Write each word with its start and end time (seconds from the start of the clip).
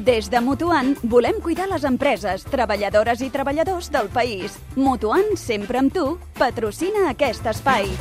Des 0.00 0.30
de 0.32 0.40
Mutuant 0.40 0.94
volem 1.12 1.42
cuidar 1.44 1.66
les 1.68 1.84
empreses, 1.84 2.46
treballadores 2.48 3.20
i 3.20 3.28
treballadors 3.34 3.90
del 3.92 4.08
país. 4.14 4.56
Mutuant, 4.80 5.34
sempre 5.36 5.82
amb 5.82 5.92
tu, 5.92 6.06
patrocina 6.40 7.10
aquest 7.10 7.52
espai. 7.52 7.92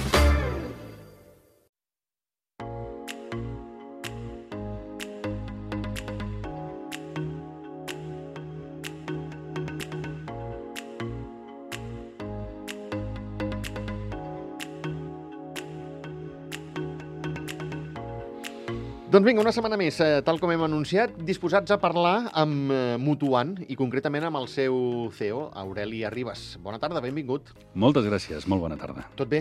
Doncs 19.10 19.26
vinga, 19.26 19.42
una 19.42 19.50
setmana 19.50 19.74
més, 19.74 19.96
eh, 20.06 20.20
tal 20.22 20.38
com 20.38 20.52
hem 20.54 20.62
anunciat, 20.62 21.16
disposats 21.26 21.74
a 21.74 21.80
parlar 21.82 22.30
amb 22.38 22.70
eh, 22.70 22.98
Mutuant 23.02 23.56
i 23.66 23.74
concretament 23.74 24.28
amb 24.28 24.38
el 24.38 24.46
seu 24.54 25.10
CEO, 25.18 25.48
Aureli 25.58 26.04
Arribas. 26.06 26.60
Bona 26.62 26.78
tarda, 26.78 27.02
benvingut. 27.02 27.50
Moltes 27.74 28.06
gràcies, 28.06 28.46
molt 28.46 28.62
bona 28.62 28.78
tarda. 28.78 29.08
Tot 29.18 29.32
bé? 29.32 29.40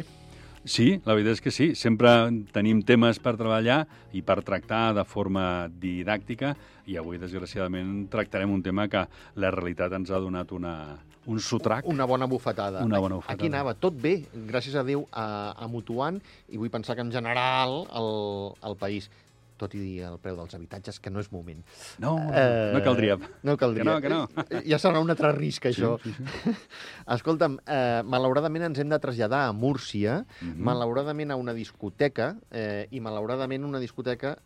Sí, 0.65 1.03
la 1.05 1.13
veritat 1.13 1.37
és 1.37 1.45
que 1.45 1.53
sí. 1.53 1.67
Sempre 1.77 2.15
tenim 2.57 2.81
temes 2.81 3.21
per 3.21 3.35
treballar 3.37 3.83
i 4.17 4.25
per 4.25 4.39
tractar 4.41 4.95
de 4.97 5.05
forma 5.05 5.69
didàctica 5.69 6.55
i 6.89 6.97
avui, 6.97 7.21
desgraciadament, 7.21 8.09
tractarem 8.09 8.49
un 8.49 8.65
tema 8.65 8.89
que 8.89 9.05
la 9.37 9.53
realitat 9.53 9.93
ens 10.01 10.09
ha 10.09 10.25
donat 10.25 10.57
una, 10.57 10.75
un 11.29 11.45
sotrac. 11.45 11.85
Una 11.93 12.09
bona 12.09 12.25
bufetada. 12.25 12.89
Una 12.89 13.05
bona 13.05 13.21
bufetada. 13.21 13.37
Aquí 13.37 13.53
anava 13.53 13.77
tot 13.77 14.01
bé, 14.01 14.17
gràcies 14.49 14.81
a 14.81 14.89
Déu, 14.89 15.05
a, 15.13 15.53
a 15.53 15.69
Mutuant, 15.69 16.25
i 16.49 16.57
vull 16.57 16.73
pensar 16.73 16.97
que 16.97 17.05
en 17.05 17.13
general 17.13 17.83
el, 17.93 18.15
el 18.65 18.81
país 18.81 19.13
tot 19.59 19.75
i 19.75 19.81
dir 19.83 20.05
el 20.09 20.19
preu 20.23 20.37
dels 20.39 20.55
habitatges, 20.57 21.01
que 21.03 21.11
no 21.11 21.21
és 21.21 21.31
moment. 21.35 21.61
No, 22.03 22.15
eh, 22.33 22.73
no 22.75 22.83
caldria. 22.87 23.19
No 23.43 23.57
caldria. 23.61 23.85
Que 23.85 23.91
no, 23.91 23.97
que 24.01 24.09
no. 24.09 24.63
Ja 24.67 24.79
serà 24.81 25.03
un 25.03 25.11
altre 25.11 25.33
risc, 25.37 25.67
això. 25.71 25.97
Sí, 26.03 26.13
sí, 26.15 26.25
sí. 26.25 26.55
Escolta'm, 27.19 27.59
eh, 27.67 28.03
malauradament 28.07 28.69
ens 28.71 28.79
hem 28.83 28.89
de 28.89 28.99
traslladar 29.03 29.47
a 29.49 29.53
Múrcia, 29.53 30.21
mm. 30.25 30.53
-hmm. 30.53 30.65
malauradament 30.71 31.31
a 31.33 31.37
una 31.37 31.53
discoteca, 31.55 32.37
eh, 32.51 32.87
i 32.91 33.01
malauradament 33.01 33.65
una 33.65 33.79
discoteca 33.79 34.37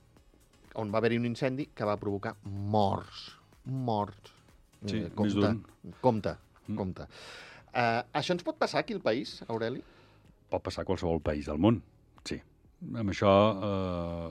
on 0.74 0.90
va 0.92 0.98
haver-hi 0.98 1.18
un 1.18 1.26
incendi 1.26 1.66
que 1.74 1.84
va 1.84 1.96
provocar 2.00 2.36
morts. 2.44 3.36
Morts. 3.64 4.32
Sí, 4.86 4.96
Eh, 4.98 5.10
més 5.14 5.34
d'un. 5.34 5.62
Compte, 6.00 6.36
Mm. 6.66 6.76
compte. 6.76 7.06
Eh, 7.74 8.02
això 8.12 8.32
ens 8.32 8.42
pot 8.42 8.56
passar 8.58 8.80
aquí 8.80 8.92
al 8.94 9.00
país, 9.00 9.42
Aureli? 9.48 9.82
Pot 10.50 10.62
passar 10.62 10.82
a 10.82 10.84
qualsevol 10.84 11.20
país 11.20 11.46
del 11.46 11.58
món, 11.58 11.82
sí. 12.24 12.40
Amb 12.82 13.12
això 13.12 13.30
eh, 13.62 14.30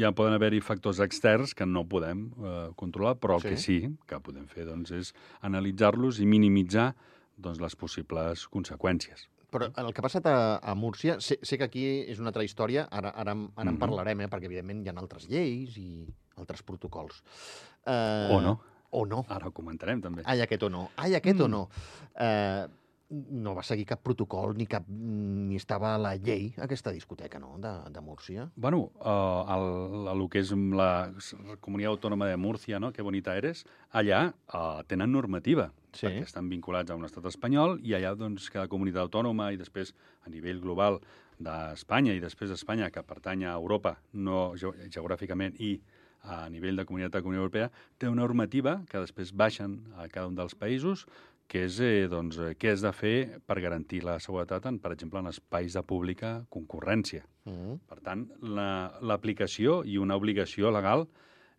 ja 0.00 0.10
poden 0.16 0.34
haver-hi 0.34 0.58
factors 0.60 0.98
externs 1.04 1.52
que 1.54 1.66
no 1.66 1.84
podem 1.88 2.24
eh, 2.42 2.70
controlar, 2.76 3.14
però 3.22 3.36
el 3.38 3.42
Sí. 3.44 3.48
que 3.48 3.56
sí 3.56 3.76
que 4.10 4.18
podem 4.20 4.46
fer 4.50 4.64
doncs, 4.66 4.90
és 4.90 5.12
analitzar-los 5.46 6.18
i 6.20 6.26
minimitzar 6.26 6.94
doncs, 7.38 7.60
les 7.62 7.76
possibles 7.76 8.48
conseqüències. 8.50 9.28
Però 9.50 9.66
el 9.66 9.92
que 9.94 10.00
ha 10.00 10.06
passat 10.06 10.26
a, 10.26 10.58
a 10.62 10.74
Múrcia, 10.74 11.16
sé, 11.20 11.38
sé 11.42 11.56
que 11.58 11.64
aquí 11.64 11.84
és 12.10 12.18
una 12.22 12.28
altra 12.30 12.44
història, 12.44 12.88
ara, 12.90 13.10
ara, 13.10 13.32
ara 13.34 13.68
en 13.70 13.74
Mhm. 13.74 13.78
parlarem, 13.78 14.20
eh, 14.20 14.28
perquè 14.28 14.44
evidentment 14.50 14.84
hi 14.84 14.88
ha 14.90 14.94
altres 14.98 15.28
lleis 15.28 15.76
i 15.78 16.06
altres 16.36 16.62
protocols. 16.62 17.22
Eh, 17.86 18.28
O 18.30 18.40
no. 18.40 18.60
O 18.92 19.06
no. 19.06 19.24
Ara 19.28 19.46
ho 19.46 19.52
comentarem, 19.52 20.00
també. 20.02 20.22
Ai, 20.24 20.40
aquest 20.40 20.64
o 20.64 20.68
no. 20.68 20.90
Ai, 20.96 21.14
aquest 21.14 21.38
mm. 21.38 21.42
o 21.42 21.46
Mm. 21.46 21.50
no. 21.50 21.68
Eh, 22.18 22.66
no 23.10 23.54
va 23.56 23.64
seguir 23.66 23.86
cap 23.90 24.02
protocol 24.06 24.54
ni 24.56 24.66
cap 24.70 24.86
ni 24.88 25.58
estava 25.58 25.94
a 25.96 25.98
la 25.98 26.14
llei 26.16 26.52
aquesta 26.62 26.92
discoteca, 26.94 27.40
no?, 27.42 27.56
de, 27.58 27.72
de 27.90 28.00
Múrcia. 28.00 28.48
Bueno, 28.54 28.90
uh, 29.00 29.42
el, 29.56 29.66
el, 29.98 30.10
el 30.14 30.28
que 30.30 30.42
és 30.44 30.52
la 30.54 31.10
Comunitat 31.60 31.96
Autònoma 31.96 32.30
de 32.30 32.38
Múrcia, 32.38 32.78
no? 32.78 32.92
que 32.94 33.02
bonita 33.02 33.34
eres, 33.36 33.64
allà 33.90 34.28
uh, 34.30 34.82
tenen 34.86 35.12
normativa, 35.12 35.70
Sí. 35.90 36.06
perquè 36.06 36.22
estan 36.22 36.46
vinculats 36.46 36.92
a 36.92 36.94
un 36.94 37.02
estat 37.02 37.24
espanyol 37.26 37.80
i 37.82 37.96
allà 37.96 38.12
doncs, 38.14 38.44
cada 38.54 38.68
comunitat 38.70 39.02
autònoma 39.02 39.48
i 39.50 39.58
després 39.58 39.90
a 40.22 40.30
nivell 40.30 40.60
global 40.62 41.00
d'Espanya 41.42 42.14
i 42.14 42.20
després 42.22 42.52
d'Espanya, 42.52 42.92
que 42.94 43.02
pertany 43.02 43.42
a 43.42 43.56
Europa 43.56 43.96
no 44.12 44.52
ge 44.54 44.70
geogràficament 44.86 45.56
i 45.58 45.80
a 46.22 46.48
nivell 46.52 46.76
de 46.76 46.84
comunitat 46.84 47.14
de 47.16 47.22
Comunitat 47.24 47.42
Europea, 47.42 47.70
té 47.98 48.08
una 48.08 48.20
normativa 48.22 48.82
que 48.90 49.00
després 49.00 49.32
baixen 49.32 49.78
a 49.96 50.06
cada 50.08 50.28
un 50.28 50.36
dels 50.36 50.54
països 50.54 51.06
que 51.50 51.64
és 51.66 51.80
eh, 51.82 52.06
doncs, 52.06 52.36
eh, 52.38 52.52
què 52.54 52.70
has 52.70 52.82
de 52.84 52.92
fer 52.94 53.14
per 53.42 53.56
garantir 53.60 54.04
la 54.06 54.18
seguretat, 54.22 54.68
en, 54.70 54.76
per 54.78 54.92
exemple, 54.94 55.18
en 55.18 55.26
espais 55.32 55.74
de 55.74 55.82
pública 55.82 56.36
concurrència. 56.48 57.24
Mm. 57.44 57.80
Per 57.90 57.98
tant, 58.06 58.28
la- 58.40 58.92
l'aplicació 59.02 59.80
i 59.84 59.98
una 59.98 60.14
obligació 60.20 60.70
legal 60.70 61.08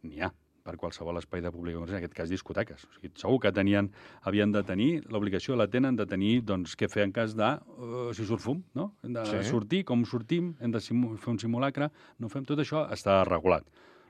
n'hi 0.08 0.22
ha 0.24 0.32
per 0.64 0.76
qualsevol 0.78 1.18
espai 1.18 1.42
de 1.42 1.50
pública 1.52 1.76
concurrència, 1.80 1.98
en 2.00 2.06
aquest 2.06 2.16
cas 2.22 2.30
discoteques. 2.32 2.86
O 2.86 2.94
sigui, 2.96 3.12
segur 3.18 3.40
que 3.42 3.52
tenien, 3.52 3.90
havien 4.30 4.52
de 4.54 4.62
tenir, 4.64 4.90
l'obligació 5.10 5.56
la 5.58 5.68
tenen 5.68 5.96
de 5.98 6.06
tenir 6.06 6.36
doncs, 6.46 6.78
què 6.78 6.88
fer 6.88 7.04
en 7.08 7.12
cas 7.12 7.34
de, 7.36 7.50
uh, 7.82 8.14
si 8.14 8.24
surt 8.30 8.42
fum, 8.46 8.64
no? 8.78 8.92
Hem 9.04 9.14
de 9.18 9.26
Sí. 9.26 9.44
sortir, 9.50 9.84
com 9.84 10.06
sortim, 10.06 10.54
hem 10.62 10.72
de 10.72 10.80
fer 10.80 10.96
un 11.34 11.40
simulacre, 11.40 11.90
no 12.20 12.30
fem 12.30 12.46
tot 12.46 12.60
això, 12.60 12.88
està 12.94 13.24
regulat. 13.28 13.66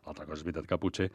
L'altra 0.06 0.26
cosa 0.26 0.42
és 0.42 0.44
veritat 0.44 0.68
que 0.68 0.78
potser 0.78 1.10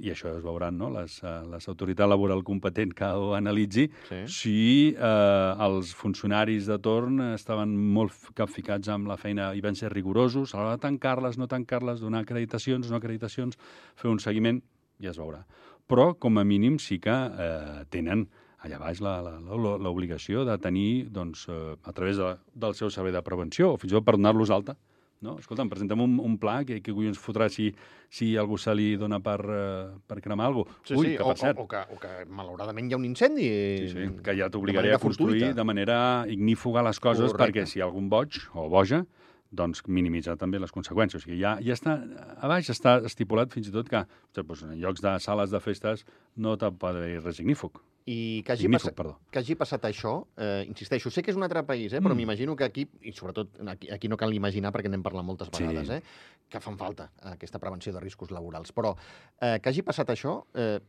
i 0.00 0.10
això 0.10 0.30
es 0.36 0.42
veuran 0.42 0.76
no? 0.78 0.88
les, 0.90 1.18
uh, 1.22 1.42
les 1.50 1.68
autoritats 1.68 2.08
laboral 2.08 2.42
competent 2.46 2.92
que 2.96 3.04
ho 3.04 3.34
analitzi, 3.36 3.88
Sí. 4.08 4.20
si 4.26 4.56
eh, 4.96 5.54
els 5.66 5.94
funcionaris 5.94 6.66
de 6.66 6.78
torn 6.78 7.20
estaven 7.34 7.76
molt 7.76 8.12
capficats 8.34 8.88
amb 8.88 9.06
la 9.08 9.16
feina 9.20 9.52
i 9.54 9.60
van 9.60 9.76
ser 9.76 9.92
rigorosos 9.92 10.54
a 10.54 10.58
l'hora 10.58 10.76
de 10.76 10.82
tancar-les, 10.88 11.36
no 11.38 11.46
tancar-les, 11.48 12.00
donar 12.00 12.22
acreditacions, 12.24 12.90
no 12.90 12.96
acreditacions, 12.96 13.58
fer 13.96 14.10
un 14.10 14.18
seguiment, 14.18 14.62
ja 15.00 15.10
es 15.10 15.18
veurà. 15.20 15.44
Però, 15.90 16.14
com 16.18 16.38
a 16.38 16.44
mínim, 16.44 16.78
sí 16.78 16.98
que 17.02 17.10
eh, 17.12 17.84
tenen 17.90 18.28
allà 18.62 18.78
baix 18.78 19.00
la- 19.00 19.20
la- 19.24 19.38
la- 19.40 19.78
l'obligació 19.80 20.44
de 20.44 20.56
tenir, 20.58 21.08
doncs, 21.10 21.46
eh, 21.48 21.76
a 21.82 21.92
través 21.92 22.16
de, 22.20 22.36
del 22.54 22.74
seu 22.74 22.90
servei 22.90 23.12
de 23.12 23.22
prevenció, 23.22 23.72
o 23.72 23.76
fins 23.80 23.92
i 23.92 23.96
tot 23.96 24.04
per 24.04 24.14
donar-los 24.18 24.50
alta, 24.50 24.76
no? 25.24 25.36
Escolta'm, 25.40 25.68
presentem 25.70 26.00
un, 26.00 26.16
un 26.22 26.36
pla 26.40 26.60
que, 26.64 26.80
que 26.84 26.94
collons 26.96 27.20
fotrà 27.20 27.50
si, 27.52 27.68
si 28.12 28.32
algú 28.40 28.58
se 28.60 28.74
li 28.76 28.94
dona 29.00 29.20
per, 29.24 29.38
eh, 29.44 29.86
per 30.08 30.20
cremar 30.24 30.48
alguna 30.50 30.66
cosa. 30.70 30.82
Sí, 30.88 30.96
Ui, 30.96 31.06
sí, 31.06 31.16
que 31.18 31.26
o, 31.26 31.34
cert, 31.36 31.60
o, 31.60 31.66
o, 31.66 31.70
que, 31.70 31.84
o 31.94 32.00
que 32.00 32.12
malauradament 32.40 32.90
hi 32.90 32.96
ha 32.96 33.00
un 33.00 33.06
incendi. 33.08 33.48
Sí, 33.84 33.94
sí, 33.94 34.10
que 34.24 34.36
ja 34.38 34.50
t'obligaré 34.52 34.94
a 34.96 35.00
construir 35.02 35.40
fortuïta. 35.40 35.58
de 35.60 35.66
manera 35.68 35.98
ignífuga 36.28 36.84
les 36.86 37.00
coses 37.00 37.30
Correcte. 37.30 37.42
perquè 37.44 37.66
si 37.68 37.80
hi 37.80 37.84
ha 37.84 37.88
algun 37.90 38.08
boig 38.12 38.40
o 38.54 38.68
boja, 38.72 39.04
doncs 39.50 39.82
minimitzar 39.90 40.36
també 40.38 40.60
les 40.62 40.72
conseqüències. 40.72 41.20
O 41.20 41.26
sigui, 41.26 41.40
ja, 41.42 41.56
ja 41.64 41.76
està, 41.76 41.98
a 42.38 42.50
baix 42.50 42.70
està 42.70 43.00
estipulat 43.06 43.52
fins 43.52 43.68
i 43.68 43.74
tot 43.74 43.90
que 43.90 44.04
doncs, 44.36 44.64
en 44.64 44.78
llocs 44.80 45.02
de 45.04 45.16
sales 45.20 45.50
de 45.50 45.60
festes 45.60 46.06
no 46.36 46.56
haver 46.56 47.18
res 47.24 47.42
ignífug. 47.42 47.82
I 48.10 48.42
que 48.42 48.52
hagi, 48.56 48.66
passat, 48.72 48.94
perdó. 48.96 49.12
que 49.30 49.38
hagi 49.38 49.54
passat 49.54 49.84
això, 49.86 50.12
eh, 50.36 50.64
insisteixo, 50.66 51.10
sé 51.14 51.22
que 51.22 51.30
és 51.30 51.36
un 51.38 51.44
altre 51.46 51.62
país, 51.68 51.92
eh, 51.92 52.00
però 52.00 52.10
Mm. 52.14 52.16
m'imagino 52.16 52.56
que 52.56 52.64
aquí, 52.64 52.88
i 53.02 53.12
sobretot 53.12 53.60
aquí, 53.68 53.90
aquí 53.90 54.08
no 54.08 54.16
cal 54.16 54.32
imaginar 54.34 54.72
perquè 54.72 54.88
n'hem 54.90 55.02
parlat 55.02 55.24
moltes 55.24 55.48
Sí. 55.52 55.62
vegades, 55.62 55.90
eh, 55.90 56.02
que 56.48 56.58
fan 56.60 56.76
falta 56.76 57.10
aquesta 57.22 57.58
prevenció 57.60 57.92
de 57.92 58.00
riscos 58.00 58.30
laborals. 58.32 58.72
Però 58.74 58.96
eh, 59.40 59.60
que 59.62 59.68
hagi 59.68 59.82
passat 59.82 60.08
això 60.08 60.44
eh, 60.54 60.80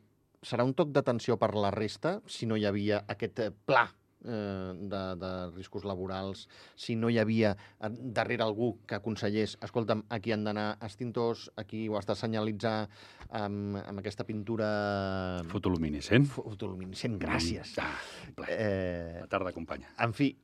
serà 0.41 0.63
un 0.65 0.73
toc 0.73 0.89
d'atenció 0.91 1.37
per 1.37 1.53
la 1.53 1.69
resta 1.69 2.21
si 2.25 2.47
no 2.47 2.55
hi 2.57 2.65
havia 2.65 3.03
aquest 3.07 3.39
eh, 3.39 3.51
pla 3.65 3.87
de, 4.23 5.01
de 5.17 5.31
riscos 5.55 5.83
laborals, 5.83 6.47
si 6.75 6.95
no 6.95 7.09
hi 7.09 7.17
havia 7.17 7.55
eh, 7.79 7.89
darrere 7.89 8.43
algú 8.43 8.77
que 8.87 8.95
aconsellés, 8.95 9.57
escolta'm, 9.61 10.03
aquí 10.09 10.31
han 10.31 10.43
d'anar 10.43 10.77
extintors, 10.81 11.49
aquí 11.57 11.87
ho 11.89 11.97
has 11.97 12.05
de 12.05 12.15
senyalitzar 12.15 12.87
amb, 13.29 13.77
amb 13.81 13.99
aquesta 13.99 14.23
pintura 14.27 15.41
Fotoluminescent. 15.49 16.25
fotoluminescent, 16.27 17.17
gràcies. 17.21 17.73
Ah, 17.81 17.97
ple. 18.35 18.45
Eh, 18.49 19.17
La 19.21 19.27
tarda 19.27 19.49
acompanya. 19.49 19.89
en 19.99 20.13
fi, 20.13 20.35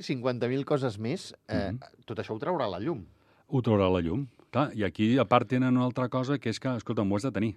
50.000 0.00 0.64
coses 0.64 0.98
més, 0.98 1.34
eh, 1.48 1.72
Mhm. 1.72 2.04
tot 2.06 2.18
això 2.18 2.34
ho 2.34 2.38
traurà 2.38 2.64
a 2.66 2.70
la 2.70 2.80
llum. 2.80 3.04
Ho 3.48 3.60
traurà 3.62 3.86
a 3.86 3.90
la 3.90 4.00
llum. 4.00 4.26
Clar, 4.50 4.72
I 4.74 4.82
aquí, 4.84 5.16
a 5.18 5.24
part, 5.24 5.46
tenen 5.48 5.76
una 5.76 5.84
altra 5.84 6.08
cosa, 6.08 6.38
que 6.38 6.48
és 6.50 6.58
que, 6.58 6.68
escolta, 6.76 7.04
m'ho 7.04 7.16
has 7.16 7.22
de 7.22 7.30
tenir. 7.32 7.56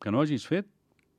Que 0.00 0.10
no 0.10 0.20
hagis 0.20 0.46
fet 0.46 0.66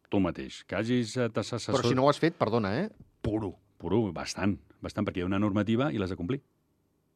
tu 0.10 0.20
mateix. 0.20 0.64
Que 0.66 0.76
hagis 0.76 1.16
eh. 1.18 1.30
Però 1.30 1.82
si 1.88 1.96
no 1.96 2.04
ho 2.06 2.10
has 2.10 2.20
fet, 2.20 2.36
perdona, 2.36 2.72
eh? 2.84 2.90
Puro. 3.22 3.56
Puro, 3.86 4.02
bastant, 4.16 4.58
bastant, 4.82 5.06
perquè 5.06 5.22
hi 5.22 5.28
ha 5.28 5.30
una 5.30 5.40
normativa 5.42 5.92
i 5.94 6.02
l'has 6.02 6.10
de 6.10 6.18
complir. 6.18 6.42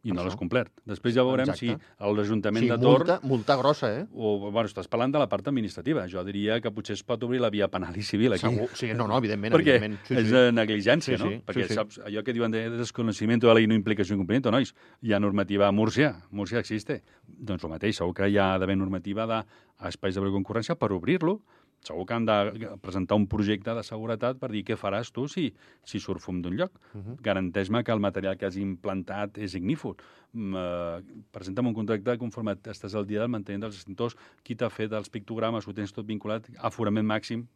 I 0.07 0.13
no 0.15 0.23
l'has 0.23 0.37
complert. 0.39 0.69
Després 0.87 1.11
ja 1.11 1.25
veurem 1.27 1.49
Exacte. 1.49 1.73
si 1.75 2.13
l'Ajuntament 2.15 2.63
Sí, 2.63 2.69
de 2.71 2.77
Torn... 2.79 3.01
multa, 3.03 3.15
multa 3.27 3.57
grossa, 3.59 3.89
eh? 3.97 4.05
O, 4.15 4.29
bueno, 4.45 4.69
estàs 4.69 4.87
parlant 4.87 5.11
de 5.11 5.19
la 5.19 5.25
part 5.27 5.49
administrativa. 5.51 6.05
Jo 6.07 6.23
diria 6.23 6.61
que 6.63 6.71
potser 6.71 6.95
es 6.95 7.03
pot 7.03 7.25
obrir 7.27 7.41
la 7.43 7.49
via 7.51 7.67
penal 7.67 7.97
i 7.99 8.05
civil 8.07 8.31
aquí. 8.37 8.45
Segur. 8.47 8.69
Sí, 8.79 8.93
no, 8.95 9.09
no, 9.11 9.17
evidentment, 9.19 9.51
Perquè 9.57 9.75
evidentment. 9.75 9.99
Sí, 10.07 10.15
és 10.21 10.29
sí. 10.29 10.31
de 10.37 10.53
negligència, 10.55 11.17
Sí, 11.17 11.19
no? 11.19 11.33
sí, 11.33 11.41
Perquè 11.49 11.65
sí, 11.67 11.73
sí. 11.73 11.79
saps, 11.81 11.99
allò 12.07 12.23
que 12.23 12.37
diuen 12.37 12.55
de 12.55 12.63
desconocimiento 12.79 13.47
de 13.49 13.51
la 13.51 13.59
ley 13.59 13.67
no 13.67 13.75
implicació 13.75 14.15
incomplimiento, 14.15 14.53
nois, 14.55 14.71
hi 15.03 15.11
ha 15.11 15.19
normativa 15.19 15.67
a 15.67 15.73
Múrcia, 15.75 16.13
Múrcia 16.31 16.63
existe. 16.63 17.01
Doncs 17.27 17.67
el 17.67 17.75
mateix, 17.75 17.99
segur 17.99 18.15
que 18.21 18.29
hi 18.31 18.39
ha 18.39 18.53
d'haver 18.57 18.77
normativa 18.79 19.27
d'espais 19.27 20.15
de 20.15 20.31
concurrència 20.31 20.79
per 20.79 20.93
obrir-lo 20.95 21.41
segur 21.85 22.05
que 22.05 22.13
han 22.13 22.25
de 22.27 22.69
presentar 22.83 23.17
un 23.17 23.25
projecte 23.31 23.73
de 23.75 23.83
seguretat 23.87 24.39
per 24.39 24.49
dir 24.51 24.65
què 24.67 24.75
faràs 24.79 25.11
tu 25.15 25.27
si, 25.31 25.47
si 25.87 26.01
surt 26.03 26.21
fum 26.23 26.41
d'un 26.43 26.57
lloc. 26.57 26.71
Uh 26.93 27.01
-huh. 27.01 27.15
Garanteix-me 27.23 27.83
que 27.83 27.91
el 27.91 27.99
material 27.99 28.37
que 28.37 28.45
has 28.45 28.57
implantat 28.57 29.37
és 29.37 29.55
ignífug. 29.55 30.01
Mm, 30.33 30.55
eh, 30.55 31.23
presenta'm 31.31 31.67
un 31.67 31.73
contracte 31.73 32.17
conforme 32.17 32.53
estàs 32.53 32.95
al 32.95 33.05
dia 33.05 33.19
del 33.19 33.29
manteniment 33.29 33.63
dels 33.63 33.75
extintors, 33.75 34.15
qui 34.43 34.55
t'ha 34.55 34.69
fet 34.69 34.91
els 34.91 35.09
pictogrames, 35.09 35.67
ho 35.67 35.73
tens 35.73 35.93
tot 35.93 36.05
vinculat, 36.05 36.49
aforament 36.57 37.05
màxim. 37.05 37.47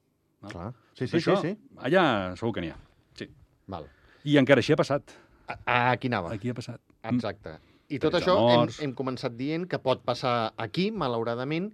No? 0.42 0.50
Clar. 0.50 0.74
Sí, 0.94 1.08
sí, 1.08 1.20
sí, 1.20 1.30
Això, 1.30 1.42
sí. 1.42 1.58
Allà 1.78 2.36
segur 2.36 2.54
que 2.54 2.62
n'hi 2.62 2.70
ha. 2.70 2.78
Sí. 3.16 3.28
Val. 3.68 3.88
I 4.24 4.38
encara 4.38 4.60
així 4.60 4.74
ha 4.74 4.76
passat. 4.76 5.04
A, 5.48 5.58
a 5.66 5.92
aquí 5.92 6.08
anava. 6.08 6.34
Aquí 6.34 6.50
ha 6.50 6.54
passat. 6.54 6.80
Exacte. 7.04 7.60
I 7.90 8.00
tot 8.00 8.16
Tretze 8.16 8.32
això 8.32 8.50
hem, 8.50 8.70
hem 8.82 8.94
començat 8.98 9.36
dient 9.36 9.68
que 9.70 9.80
pot 9.80 10.04
passar 10.08 10.54
aquí, 10.58 10.90
malauradament, 10.92 11.74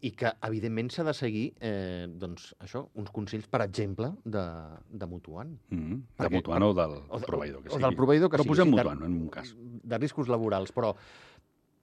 i 0.00 0.10
que, 0.12 0.30
evidentment, 0.42 0.90
s'ha 0.92 1.04
de 1.04 1.14
seguir, 1.14 1.44
eh, 1.60 2.06
doncs, 2.08 2.54
això, 2.60 2.88
uns 2.94 3.10
consells, 3.10 3.46
per 3.48 3.62
exemple, 3.62 4.10
de, 4.24 4.42
de 4.90 5.06
Mutuant. 5.06 5.54
Mm 5.70 5.78
-hmm. 5.78 6.00
De 6.18 6.24
Perquè- 6.24 6.34
Mutuant 6.34 6.62
o 6.62 6.74
del 6.74 6.90
O 7.08 7.18
de- 7.18 7.26
proveïdor 7.26 7.62
que 7.62 7.68
o 7.68 7.72
sigui. 7.72 7.82
del 7.84 7.96
proveïdor 7.96 8.30
que 8.30 8.36
però 8.36 8.42
sigui, 8.42 8.48
posem 8.50 8.64
sí, 8.68 8.70
de- 8.70 8.76
Mutuant, 8.84 9.02
en 9.02 9.12
un 9.22 9.28
cas. 9.30 9.54
De 9.82 9.98
riscos 9.98 10.28
laborals, 10.28 10.72
però... 10.72 10.94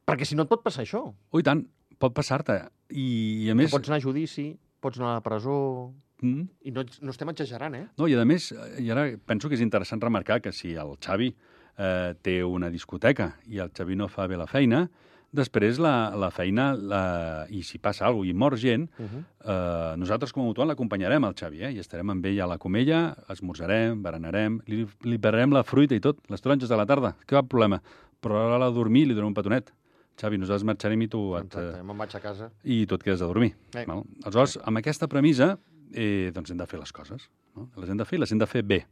Perquè 0.06 0.26
si 0.26 0.36
no 0.36 0.44
et 0.44 0.50
pot 0.50 0.64
passar 0.64 0.84
això. 0.84 1.14
Oh, 1.32 1.40
i 1.40 1.44
tant, 1.44 1.66
pot 1.98 2.14
passar-te. 2.14 2.70
I, 2.90 3.46
I 3.46 3.50
a 3.52 3.56
Més... 3.56 3.66
més... 3.66 3.72
Pots 3.72 3.90
anar 3.90 3.98
a 3.98 4.02
judici, 4.02 4.58
pots 4.80 4.98
anar 5.00 5.12
a 5.12 5.14
la 5.16 5.22
presó... 5.22 5.94
Mm, 6.22 6.44
I 6.62 6.72
no, 6.72 6.84
no 7.02 7.10
estem 7.10 7.30
exagerant, 7.30 7.74
eh? 7.76 7.88
no, 7.98 8.08
i 8.08 8.14
a 8.14 8.26
més, 8.26 8.52
i 8.78 8.92
ara 8.92 9.18
penso 9.26 9.48
que 9.50 9.56
és 9.56 9.62
interessant 9.62 10.00
remarcar 10.02 10.40
que 10.40 10.52
si 10.52 10.76
el 10.76 10.96
Xavi 11.04 11.36
eh, 11.78 12.14
té 12.22 12.44
una 12.44 12.70
discoteca 12.70 13.38
i 13.48 13.58
el 13.58 13.72
Xavi 13.76 13.96
no 13.96 14.08
fa 14.08 14.28
bé 14.28 14.38
la 14.38 14.46
feina, 14.46 14.88
després 15.32 15.80
la, 15.80 16.12
la 16.16 16.30
feina, 16.32 16.74
la, 16.76 17.46
i 17.50 17.62
si 17.64 17.80
passa 17.80 18.06
alguna 18.06 18.28
cosa 18.28 18.32
i 18.32 18.34
mor 18.38 18.58
gent, 18.58 18.90
Uh 19.00 19.06
-huh. 19.06 19.24
eh, 19.46 19.98
nosaltres 19.98 20.34
com 20.34 20.44
a 20.44 20.46
mutual 20.46 20.68
l'acompanyarem 20.68 21.24
al 21.24 21.34
Xavi, 21.34 21.64
eh? 21.64 21.72
i 21.74 21.80
estarem 21.80 22.10
amb 22.10 22.26
ell 22.26 22.42
a 22.42 22.46
la 22.48 22.58
comella, 22.58 23.16
esmorzarem, 23.30 24.02
berenarem, 24.04 24.60
li, 24.68 24.86
li 25.04 25.18
pararem 25.18 25.52
la 25.54 25.64
fruita 25.64 25.96
i 25.96 26.00
tot, 26.00 26.18
les 26.30 26.42
taronges 26.42 26.70
de 26.70 26.76
la 26.78 26.86
tarda, 26.86 27.16
va 27.32 27.44
problema? 27.44 27.82
Però 28.22 28.36
a 28.38 28.50
l'hora 28.50 28.70
de 28.70 28.76
dormir 28.76 29.08
li 29.08 29.14
donem 29.14 29.28
un 29.30 29.34
petonet. 29.34 29.72
Xavi, 30.18 30.38
nosaltres 30.38 30.64
marxarem 30.66 31.02
i 31.02 31.08
tu 31.08 31.36
et, 31.38 31.46
Exacte, 31.46 31.80
eh, 31.80 31.84
me'n 31.84 31.98
vaig 31.98 32.16
a 32.16 32.20
casa. 32.20 32.52
i 32.64 32.86
tu 32.86 32.96
et 32.96 33.04
quedes 33.04 33.22
a 33.22 33.26
dormir. 33.26 33.56
Eh. 33.74 33.86
Val? 33.86 34.04
Aleshores, 34.24 34.60
amb 34.64 34.78
aquesta 34.78 35.08
premissa, 35.08 35.58
eh, 35.94 36.32
doncs 36.34 36.52
hem 36.52 36.58
de 36.58 36.66
fer 36.68 36.80
les 36.80 36.92
coses. 36.92 37.30
No? 37.56 37.70
Les 37.78 37.90
hem 37.90 37.98
de 37.98 38.06
fer 38.06 38.18
i 38.18 38.20
les 38.20 38.32
hem 38.32 38.38
de 38.38 38.46
fer 38.46 38.62
bé. 38.64 38.86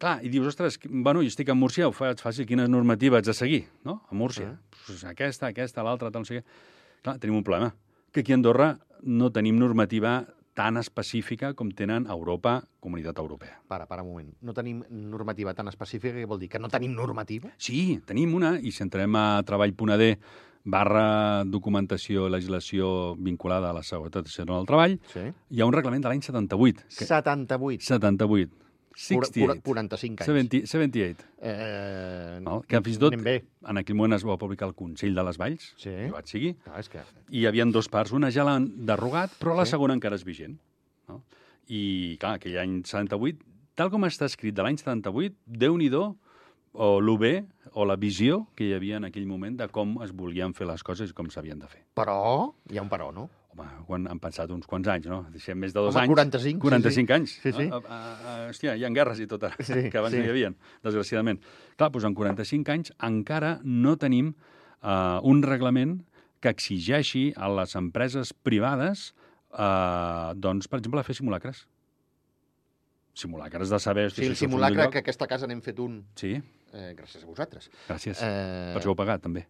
Clar, 0.00 0.16
i 0.24 0.30
dius, 0.32 0.46
ostres, 0.48 0.78
bueno, 0.88 1.20
jo 1.20 1.28
estic 1.28 1.50
a 1.52 1.54
Múrcia, 1.54 1.84
ho 1.90 1.92
faig 1.92 2.22
fàcil, 2.24 2.46
quines 2.48 2.70
normatives 2.72 3.20
haig 3.20 3.26
de 3.28 3.34
seguir, 3.36 3.62
no? 3.84 3.98
A 4.08 4.16
Múrcia. 4.16 4.54
Pues 4.86 5.02
aquesta, 5.04 5.50
aquesta, 5.52 5.84
l'altra, 5.84 6.08
tal, 6.10 6.24
no 6.24 6.28
sé 6.28 6.38
què. 6.38 6.44
Clar, 7.04 7.18
tenim 7.20 7.36
un 7.36 7.44
problema, 7.44 7.74
que 8.10 8.22
aquí 8.24 8.32
a 8.32 8.38
Andorra 8.38 8.70
no 9.02 9.28
tenim 9.30 9.58
normativa 9.60 10.22
tan 10.56 10.76
específica 10.80 11.52
com 11.54 11.68
tenen 11.76 12.06
a 12.08 12.16
Europa, 12.16 12.62
Comunitat 12.80 13.18
Europea. 13.20 13.60
Para, 13.68 13.86
para 13.86 14.02
un 14.02 14.10
moment. 14.10 14.30
No 14.40 14.54
tenim 14.56 14.80
normativa 14.88 15.52
tan 15.54 15.68
específica 15.68 16.16
que 16.16 16.24
vol 16.28 16.40
dir 16.40 16.48
que 16.48 16.58
no 16.58 16.68
tenim 16.72 16.96
normativa? 16.96 17.52
Sí, 17.60 18.00
tenim 18.08 18.34
una, 18.34 18.54
i 18.58 18.72
si 18.72 18.82
entrem 18.82 19.14
a 19.20 19.42
treball.d 19.44 20.08
barra 20.64 21.44
documentació 21.48 22.26
i 22.28 22.32
legislació 22.34 23.14
vinculada 23.16 23.70
a 23.70 23.76
la 23.76 23.82
seguretat 23.84 24.26
del 24.28 24.66
treball, 24.68 24.98
Sí. 25.12 25.28
hi 25.50 25.60
ha 25.60 25.66
un 25.66 25.72
reglament 25.72 26.02
de 26.02 26.08
l'any 26.08 26.20
78. 26.24 26.88
Que... 26.88 27.04
78. 27.04 27.84
78. 27.84 28.69
68. 29.00 29.62
45 29.64 30.20
anys. 30.22 30.26
70, 30.28 30.66
78. 30.68 31.24
Eh, 31.40 32.38
Val? 32.44 32.62
Que 32.68 32.80
fins 32.84 32.96
i 32.98 33.00
tot, 33.00 33.16
en 33.16 33.80
aquell 33.80 33.96
moment 33.96 34.16
es 34.18 34.24
va 34.26 34.36
publicar 34.40 34.68
el 34.68 34.74
Consell 34.78 35.14
de 35.16 35.24
les 35.24 35.38
Valls, 35.40 35.70
Sí. 35.80 35.90
jo 36.08 36.12
vaig 36.16 36.26
seguir, 36.28 36.54
Clar, 36.64 36.80
és 36.80 36.88
que... 36.92 37.00
i 37.30 37.40
hi 37.40 37.46
havia 37.46 37.64
dos 37.72 37.88
parts. 37.88 38.12
Una 38.12 38.30
ja 38.30 38.44
l'han 38.44 38.68
derogat, 38.86 39.30
però 39.40 39.56
la 39.56 39.64
Sí. 39.64 39.70
segona 39.72 39.94
encara 39.94 40.16
és 40.16 40.24
vigent. 40.24 40.58
No? 41.08 41.22
I, 41.68 42.16
clar, 42.20 42.34
aquell 42.40 42.58
any 42.58 42.82
78, 42.84 43.44
tal 43.74 43.90
com 43.90 44.02
està 44.04 44.26
escrit 44.26 44.54
de 44.54 44.62
l'any 44.62 44.76
78, 44.76 45.36
déu-n'hi-do, 45.46 46.16
o 46.72 47.00
lo 47.00 47.16
bé, 47.18 47.46
o 47.72 47.84
la 47.84 47.96
visió 47.96 48.46
que 48.54 48.64
hi 48.68 48.72
havia 48.74 48.96
en 48.98 49.04
aquell 49.08 49.26
moment 49.26 49.56
de 49.58 49.66
com 49.68 49.96
es 50.04 50.12
volien 50.12 50.52
fer 50.54 50.66
les 50.68 50.82
coses 50.86 51.10
i 51.10 51.12
com 51.14 51.26
s'havien 51.30 51.58
de 51.58 51.66
fer. 51.66 51.80
Però, 51.94 52.54
hi 52.70 52.78
ha 52.78 52.82
un 52.82 52.88
però, 52.90 53.12
no? 53.14 53.28
Home, 53.50 53.66
quan 53.88 54.04
han 54.06 54.20
passat 54.22 54.50
uns 54.54 54.66
quants 54.70 54.86
anys, 54.92 55.08
no? 55.10 55.24
Deixem 55.34 55.58
més 55.58 55.72
de 55.74 55.80
dos 55.82 55.96
Home, 55.96 56.04
anys. 56.04 56.12
45, 56.14 56.60
sí, 56.60 56.60
45 56.62 56.94
sí. 57.10 57.14
anys. 57.16 57.32
Sí, 57.42 57.52
sí. 57.56 57.64
No? 57.70 57.80
A, 57.80 57.96
a, 57.96 58.12
a, 58.14 58.34
hòstia, 58.50 58.76
hi 58.78 58.84
ha 58.86 58.90
guerres 58.94 59.18
i 59.18 59.26
tot 59.30 59.42
ara, 59.48 59.56
Sí, 59.66 59.88
que 59.90 59.98
abans 59.98 60.14
sí. 60.14 60.20
no 60.20 60.28
hi 60.28 60.30
havia, 60.30 60.52
desgraciadament. 60.86 61.40
Clar, 61.76 61.90
doncs 61.90 62.06
en 62.06 62.14
45 62.14 62.70
anys 62.76 62.92
encara 63.08 63.56
no 63.64 63.96
tenim 63.98 64.30
uh, 64.36 65.18
un 65.26 65.42
reglament 65.42 65.98
que 66.40 66.52
exigeixi 66.54 67.32
a 67.36 67.50
les 67.52 67.74
empreses 67.76 68.30
privades, 68.46 69.10
uh, 69.50 70.30
doncs, 70.38 70.70
per 70.70 70.78
exemple, 70.80 71.02
fer 71.04 71.18
simulacres. 71.18 71.66
Simulacres 73.18 73.68
de 73.74 73.78
saber... 73.82 74.06
hosti, 74.08 74.22
Sí, 74.22 74.28
el 74.30 74.36
si 74.38 74.46
simulacre 74.46 74.86
que 74.94 75.02
aquesta 75.02 75.26
casa 75.28 75.48
n'hem 75.50 75.60
fet 75.60 75.82
un, 75.82 75.98
Sí, 76.16 76.36
eh, 76.38 76.92
gràcies 76.96 77.24
a 77.24 77.26
vosaltres. 77.26 77.66
gràcies. 77.88 78.22
Eh, 78.22 78.70
Per 78.76 78.80
això 78.80 78.92
ho 78.92 78.94
he 78.94 79.00
pagat, 79.02 79.20
també. 79.26 79.42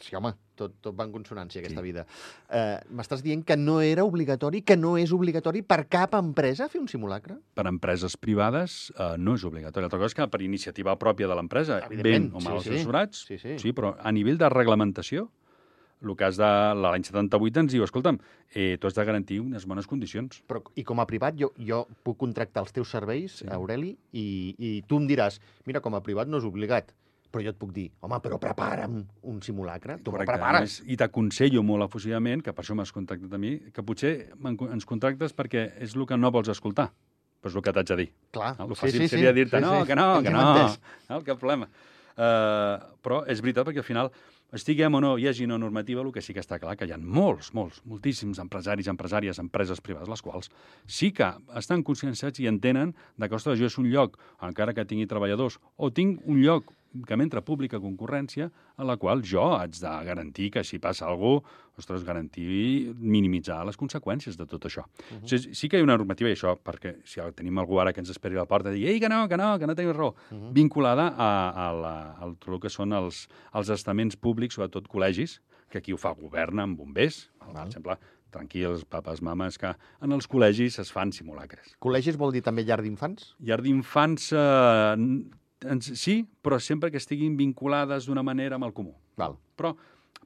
Sí, 0.00 0.16
home, 0.18 0.32
tot, 0.58 0.74
tot 0.82 0.94
va 0.98 1.04
en 1.06 1.12
consonància, 1.14 1.60
aquesta 1.62 1.82
vida. 1.84 2.04
Eh, 2.50 2.78
M'estàs 2.90 3.22
dient 3.22 3.44
que 3.46 3.56
no 3.56 3.78
era 3.80 4.04
obligatori, 4.04 4.62
que 4.66 4.76
no 4.76 4.96
és 4.98 5.12
obligatori 5.14 5.62
per 5.62 5.84
cap 5.88 6.14
empresa 6.18 6.68
fer 6.68 6.80
un 6.82 6.88
simulacre? 6.90 7.38
per 7.54 7.66
empreses 7.70 8.16
privades 8.16 8.92
eh, 8.98 9.14
no 9.18 9.34
és 9.38 9.44
obligatori. 9.44 9.84
Altra 9.86 9.98
cosa 9.98 10.12
és 10.12 10.18
que 10.18 10.28
per 10.28 10.42
iniciativa 10.42 10.96
pròpia 10.98 11.28
de 11.30 11.34
l'empresa, 11.38 11.80
ben 11.90 12.30
o 12.34 12.40
sí, 12.40 12.48
mal 12.48 12.60
sí. 12.62 12.70
assessorats, 12.74 13.24
Sí, 13.28 13.38
sí. 13.38 13.58
sí, 13.58 13.72
però 13.72 13.94
a 13.98 14.12
nivell 14.12 14.38
de 14.38 14.48
reglamentació, 14.50 15.30
el 16.00 16.14
cas 16.14 16.36
de 16.38 16.46
l'any 16.78 17.02
78 17.02 17.58
ens 17.64 17.72
diu, 17.74 17.82
escolta'm, 17.82 18.20
eh, 18.54 18.76
tu 18.78 18.86
has 18.86 18.94
de 18.94 19.04
garantir 19.04 19.40
unes 19.42 19.64
bones 19.66 19.86
condicions. 19.90 20.42
Però, 20.46 20.60
I 20.78 20.84
com 20.86 21.00
a 21.02 21.06
privat, 21.10 21.34
jo, 21.34 21.48
jo 21.58 21.80
puc 22.06 22.18
contractar 22.20 22.62
els 22.62 22.70
teus 22.72 22.90
serveis, 22.94 23.32
Sí. 23.40 23.44
sí. 23.46 23.50
Aureli, 23.50 23.96
i, 24.12 24.54
i 24.58 24.70
tu 24.86 25.00
em 25.02 25.08
diràs, 25.10 25.40
mira, 25.66 25.80
com 25.82 25.94
a 25.98 26.00
privat 26.06 26.28
no 26.30 26.38
és 26.38 26.44
obligat, 26.46 26.94
però 27.30 27.44
jo 27.44 27.52
et 27.52 27.58
puc 27.60 27.72
dir, 27.76 27.88
home, 28.00 28.18
però 28.24 28.38
prepara'm 28.40 28.96
un 29.30 29.42
simulacre, 29.44 29.98
tu 30.02 30.12
Correcte. 30.14 30.32
Prepares. 30.32 30.62
més, 30.62 30.78
I 30.88 30.96
t'aconsello 30.96 31.62
molt 31.66 31.84
efusivament, 31.88 32.42
que 32.44 32.54
per 32.56 32.64
això 32.64 32.76
m'has 32.78 32.92
contactat 32.94 33.34
a 33.34 33.40
mi, 33.40 33.58
que 33.74 33.84
potser 33.84 34.14
ens 34.48 34.88
contractes 34.88 35.36
perquè 35.36 35.68
és 35.84 35.94
el 35.96 36.06
que 36.08 36.16
no 36.16 36.32
vols 36.34 36.48
escoltar. 36.54 36.88
Però 37.38 37.52
és 37.52 37.58
el 37.60 37.62
que 37.62 37.72
t'haig 37.72 37.92
de 37.92 37.96
dir. 38.00 38.08
Clar, 38.34 38.54
No? 38.58 38.66
El 38.66 38.74
fàcil 38.80 39.06
seria 39.08 39.32
dir-te, 39.32 39.60
no, 39.60 39.84
que 39.86 39.94
no, 39.94 40.08
que 40.22 40.32
no, 40.34 40.42
no, 41.08 41.20
cap 41.28 41.38
problema. 41.38 41.68
Uh, 42.18 42.96
però 42.98 43.20
és 43.30 43.38
veritat 43.38 43.68
perquè 43.68 43.78
al 43.78 43.86
final 43.86 44.08
estiguem 44.50 44.94
o 44.96 45.00
no, 45.00 45.12
hi 45.20 45.28
hagi 45.28 45.44
una 45.44 45.58
normativa, 45.60 46.02
el 46.02 46.10
que 46.10 46.22
sí 46.24 46.32
que 46.34 46.40
està 46.42 46.58
clar 46.58 46.74
que 46.76 46.88
hi 46.88 46.94
ha 46.94 46.98
molts, 46.98 47.52
molts, 47.54 47.82
moltíssims 47.86 48.40
empresaris, 48.42 48.88
empresàries, 48.90 49.38
empreses 49.38 49.82
privades, 49.84 50.08
les 50.08 50.24
quals 50.24 50.50
sí 50.86 51.12
que 51.14 51.28
estan 51.60 51.84
conscienciats 51.86 52.40
i 52.40 52.48
entenen 52.50 52.94
de 53.16 53.28
que, 53.28 53.36
ostres, 53.36 53.60
jo 53.60 53.68
és 53.68 53.78
un 53.78 53.90
lloc, 53.92 54.16
encara 54.42 54.74
que 54.74 54.86
tingui 54.88 55.06
treballadors, 55.06 55.60
o 55.76 55.92
tinc 55.94 56.24
un 56.26 56.40
lloc 56.42 56.72
que 57.06 57.16
m'entra 57.16 57.42
pública 57.44 57.80
concurrència, 57.80 58.50
a 58.76 58.84
la 58.84 58.96
qual 58.96 59.22
jo 59.22 59.44
haig 59.56 59.78
de 59.78 59.92
garantir 60.06 60.50
que 60.50 60.64
si 60.64 60.78
passa 60.78 61.06
alguna 61.06 61.42
cosa, 61.42 61.66
ostres, 61.78 62.02
garantir, 62.04 62.92
minimitzar 62.98 63.60
les 63.66 63.78
conseqüències 63.78 64.36
de 64.36 64.46
tot 64.46 64.64
això. 64.66 64.82
Uh 64.82 65.20
-huh. 65.20 65.24
o 65.24 65.28
sigui, 65.28 65.54
sí 65.54 65.68
que 65.68 65.76
hi 65.76 65.80
ha 65.80 65.84
una 65.84 65.96
normativa, 65.96 66.28
i 66.28 66.34
això, 66.34 66.58
perquè 66.58 66.96
si 67.04 67.20
tenim 67.34 67.58
algú 67.58 67.78
ara 67.80 67.92
que 67.92 68.00
ens 68.00 68.10
esperi 68.10 68.34
a 68.34 68.40
la 68.40 68.46
porta 68.46 68.70
i 68.70 68.74
digui, 68.74 68.88
ei, 68.88 69.00
que 69.00 69.08
no, 69.08 69.28
que 69.28 69.36
no, 69.36 69.58
que 69.58 69.66
no 69.66 69.74
teniu 69.74 69.92
raó, 69.92 70.14
uh 70.30 70.36
-huh. 70.36 70.52
vinculada 70.52 71.14
a, 71.16 71.68
a, 71.68 71.72
la, 71.72 72.12
a 72.18 72.24
el 72.24 72.60
que 72.60 72.68
són 72.68 72.92
els, 72.92 73.28
els 73.54 73.68
estaments 73.68 74.16
públics, 74.16 74.54
sobretot 74.54 74.88
col·legis, 74.88 75.40
que 75.70 75.78
aquí 75.78 75.92
ho 75.92 75.96
fa 75.96 76.12
govern 76.12 76.58
amb 76.58 76.78
bombers, 76.78 77.30
per 77.38 77.52
Val. 77.52 77.66
exemple, 77.66 77.96
tranquils, 78.30 78.84
papes, 78.84 79.22
mames, 79.24 79.58
que 79.58 79.72
en 80.04 80.12
els 80.12 80.28
col·legis 80.28 80.78
es 80.82 80.92
fan 80.92 81.12
simulacres. 81.12 81.76
Col·legis 81.80 82.18
vol 82.20 82.32
dir 82.32 82.42
també 82.42 82.64
llar 82.64 82.80
d'infants? 82.82 83.34
Llar 83.40 83.60
d'infants, 83.64 84.32
eh, 84.32 84.96
sí, 85.80 86.26
però 86.42 86.58
sempre 86.60 86.90
que 86.90 86.98
estiguin 86.98 87.36
vinculades 87.36 88.06
d'una 88.06 88.22
manera 88.22 88.56
amb 88.56 88.64
el 88.64 88.72
comú. 88.72 88.94
Val. 89.16 89.36
Però, 89.56 89.74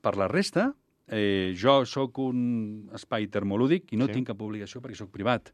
per 0.02 0.16
la 0.16 0.28
resta, 0.28 0.74
eh, 1.08 1.54
jo 1.56 1.84
sóc 1.86 2.18
un 2.18 2.90
espai 2.94 3.26
termolúdic 3.28 3.92
i 3.92 3.96
no 3.96 4.06
Sí. 4.06 4.12
sí. 4.12 4.14
tinc 4.20 4.26
cap 4.28 4.40
obligació 4.42 4.80
perquè 4.80 4.96
sóc 4.96 5.10
privat. 5.10 5.52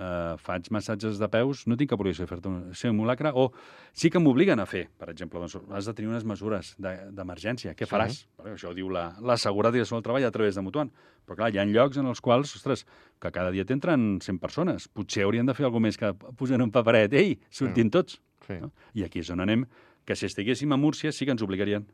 Eh, 0.00 0.36
faig 0.38 0.68
massatges 0.70 1.18
de 1.18 1.26
peus, 1.28 1.66
no 1.66 1.76
tinc 1.76 1.90
cap 1.90 1.98
obligació 2.00 2.22
de 2.22 2.28
fer-te 2.28 2.46
un 2.48 2.72
simulacre, 2.72 3.32
o 3.34 3.50
sí 3.92 4.08
que 4.08 4.20
m'obliguen 4.20 4.60
a 4.60 4.66
fer, 4.66 4.88
per 4.96 5.08
exemple, 5.10 5.40
doncs 5.40 5.56
has 5.74 5.86
de 5.86 5.92
tenir 5.94 6.08
unes 6.08 6.22
mesures 6.24 6.76
de- 6.78 7.10
d'emergència. 7.10 7.74
Què 7.74 7.84
Sí. 7.84 7.90
faràs? 7.90 8.28
Perquè 8.38 8.54
això 8.54 8.70
ho 8.70 8.74
diu 8.74 8.88
la, 8.90 9.16
la 9.20 9.36
Seguretat 9.36 9.74
i 9.74 9.78
del 9.82 10.02
Treball 10.02 10.24
a 10.24 10.30
través 10.30 10.54
de 10.54 10.62
Mutuant. 10.62 10.92
Però 11.26 11.34
clar, 11.34 11.52
hi 11.52 11.58
ha 11.58 11.64
llocs 11.64 11.96
en 11.98 12.06
els 12.06 12.20
quals, 12.20 12.54
ostres, 12.54 12.86
que 13.20 13.32
cada 13.32 13.50
dia 13.50 13.64
t'entren 13.64 14.20
100 14.20 14.38
persones. 14.38 14.86
Potser 14.86 15.24
haurien 15.24 15.44
de 15.46 15.54
fer 15.54 15.64
alguna 15.64 15.88
més 15.88 15.96
que 15.96 16.14
posar 16.14 16.62
un 16.62 16.70
paperet. 16.70 17.12
Ei, 17.12 17.40
sortim 17.50 17.90
tots. 17.90 18.20
Sí. 18.46 18.60
No? 18.62 18.72
I 18.94 19.04
aquí 19.06 19.22
és 19.24 19.30
on 19.34 19.44
anem, 19.44 19.66
que 20.06 20.16
si 20.16 20.28
estiguéssim 20.28 20.72
a 20.72 20.80
Múrcia 20.80 21.12
sí 21.12 21.26
que 21.26 21.34
ens 21.34 21.44
obligarien 21.44 21.86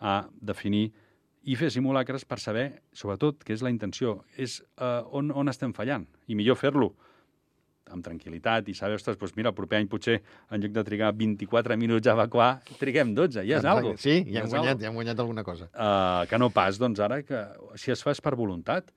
a 0.00 0.24
definir 0.40 0.90
i 1.44 1.56
fer 1.60 1.70
simulacres 1.72 2.24
per 2.28 2.38
saber, 2.40 2.66
sobretot, 2.96 3.42
què 3.44 3.52
és 3.56 3.62
la 3.64 3.72
intenció, 3.72 4.22
és 4.40 4.60
uh, 4.80 5.04
on, 5.12 5.30
on 5.32 5.52
estem 5.52 5.74
fallant. 5.76 6.06
I 6.28 6.36
millor 6.38 6.56
fer-lo 6.56 6.94
amb 7.92 8.04
tranquil·litat 8.04 8.70
i 8.72 8.74
saber, 8.76 8.96
ostres, 8.96 9.18
doncs 9.20 9.34
mira, 9.36 9.52
el 9.52 9.56
proper 9.56 9.78
any 9.82 9.88
potser, 9.92 10.16
en 10.50 10.62
lloc 10.62 10.72
de 10.72 10.84
trigar 10.86 11.10
24 11.16 11.76
minuts 11.80 12.08
a 12.08 12.14
evacuar, 12.16 12.48
triguem 12.80 13.12
12, 13.16 13.44
ja 13.44 13.58
és 13.60 13.68
algo. 13.68 13.92
Sí, 14.00 14.22
ja 14.24 14.40
hem, 14.40 14.48
guanyat, 14.48 14.70
algo. 14.72 14.84
ja 14.84 14.88
hem 14.88 14.96
guanyat 15.00 15.20
alguna 15.24 15.44
cosa. 15.44 15.68
Uh, 15.72 16.24
que 16.30 16.40
no 16.40 16.48
pas, 16.54 16.80
doncs, 16.80 17.02
ara, 17.04 17.20
que 17.28 17.44
si 17.80 17.92
es 17.92 18.04
fa 18.04 18.14
és 18.16 18.24
per 18.24 18.34
voluntat, 18.40 18.88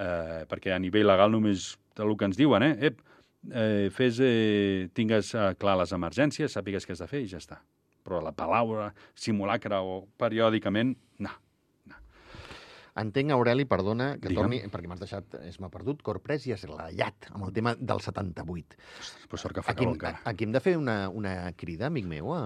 uh, 0.00 0.40
perquè 0.50 0.72
a 0.72 0.80
nivell 0.80 1.08
legal 1.10 1.36
només 1.36 1.74
el 2.00 2.16
que 2.16 2.30
ens 2.30 2.40
diuen, 2.40 2.64
eh? 2.64 2.90
Ep, 2.90 3.04
eh, 3.52 3.88
fes, 3.94 4.18
eh, 4.20 4.88
tingues 4.96 5.34
eh, 5.34 5.54
clar 5.60 5.76
les 5.80 5.92
emergències, 5.96 6.52
sàpigues 6.52 6.86
què 6.86 6.92
has 6.96 7.04
de 7.04 7.08
fer 7.10 7.22
i 7.24 7.30
ja 7.30 7.38
està. 7.40 7.60
Però 8.04 8.20
la 8.24 8.32
paraula, 8.32 8.90
simulacre 9.14 9.76
o 9.84 10.02
periòdicament, 10.18 10.96
no. 11.24 11.30
Entenc, 13.00 13.30
Aureli, 13.30 13.64
perdona, 13.70 14.16
que 14.18 14.28
Digue'm. 14.28 14.40
torni, 14.42 14.58
perquè 14.68 14.88
m'has 14.90 15.00
deixat, 15.00 15.36
és 15.46 15.60
m'ha 15.62 15.68
perdut, 15.72 16.00
Corprès 16.04 16.42
i 16.48 16.52
Esglaiat, 16.56 17.28
amb 17.30 17.46
el 17.46 17.52
tema 17.54 17.76
del 17.78 18.00
78. 18.02 18.76
Ostres, 18.98 19.28
però 19.30 19.38
sort 19.40 19.54
que 19.56 19.62
fa 19.62 19.72
Aquí, 19.72 19.84
calor 19.84 19.94
encara. 19.94 20.20
aquí 20.26 20.44
hem 20.44 20.52
de 20.52 20.60
fer 20.60 20.74
una, 20.76 21.08
una 21.08 21.52
crida, 21.56 21.86
amic 21.86 22.08
meu, 22.10 22.32
a, 22.34 22.42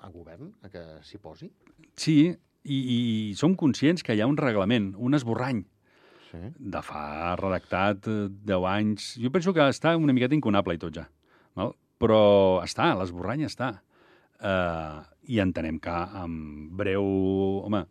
a 0.00 0.10
govern, 0.14 0.52
a 0.62 0.70
que 0.72 0.84
s'hi 1.02 1.18
posi? 1.18 1.50
Sí, 1.98 2.16
i, 2.62 2.78
i 2.78 3.34
som 3.36 3.56
conscients 3.58 4.06
que 4.06 4.14
hi 4.14 4.22
ha 4.22 4.30
un 4.30 4.38
reglament, 4.38 4.92
un 4.96 5.18
esborrany, 5.18 5.64
Sí. 6.32 6.40
de 6.56 6.80
fa 6.80 7.36
redactat 7.36 8.08
eh, 8.08 8.26
10 8.48 8.68
anys. 8.72 9.08
Jo 9.20 9.30
penso 9.34 9.52
que 9.52 9.66
està 9.68 9.94
una 10.00 10.14
miqueta 10.16 10.36
incunable 10.36 10.78
i 10.78 10.80
tot 10.80 10.94
ja. 10.96 11.06
Val? 11.58 11.74
Però 12.00 12.20
està, 12.64 12.92
l'esborrany 12.98 13.44
està. 13.46 13.74
Uh, 14.42 15.02
I 15.30 15.42
entenem 15.44 15.76
que 15.78 15.98
en 16.18 16.32
breu... 16.74 17.04
Home, 17.68 17.84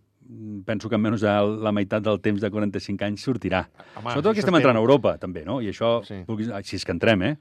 penso 0.65 0.89
que 0.89 0.98
en 0.98 1.03
menys 1.03 1.24
de 1.24 1.31
la 1.63 1.71
meitat 1.75 2.03
del 2.03 2.19
temps 2.24 2.41
de 2.41 2.50
45 2.51 3.07
anys 3.07 3.24
sortirà. 3.27 3.62
Home, 4.00 4.10
Sobretot 4.10 4.36
que 4.36 4.43
estem 4.43 4.57
entrant 4.60 4.75
a. 4.75 4.83
Europa, 4.83 5.15
també, 5.21 5.45
no? 5.48 5.60
I 5.63 5.71
això, 5.71 6.00
sí. 6.07 6.24
si 6.67 6.79
és 6.79 6.88
que 6.88 6.95
entrem, 6.95 7.24
eh? 7.27 7.36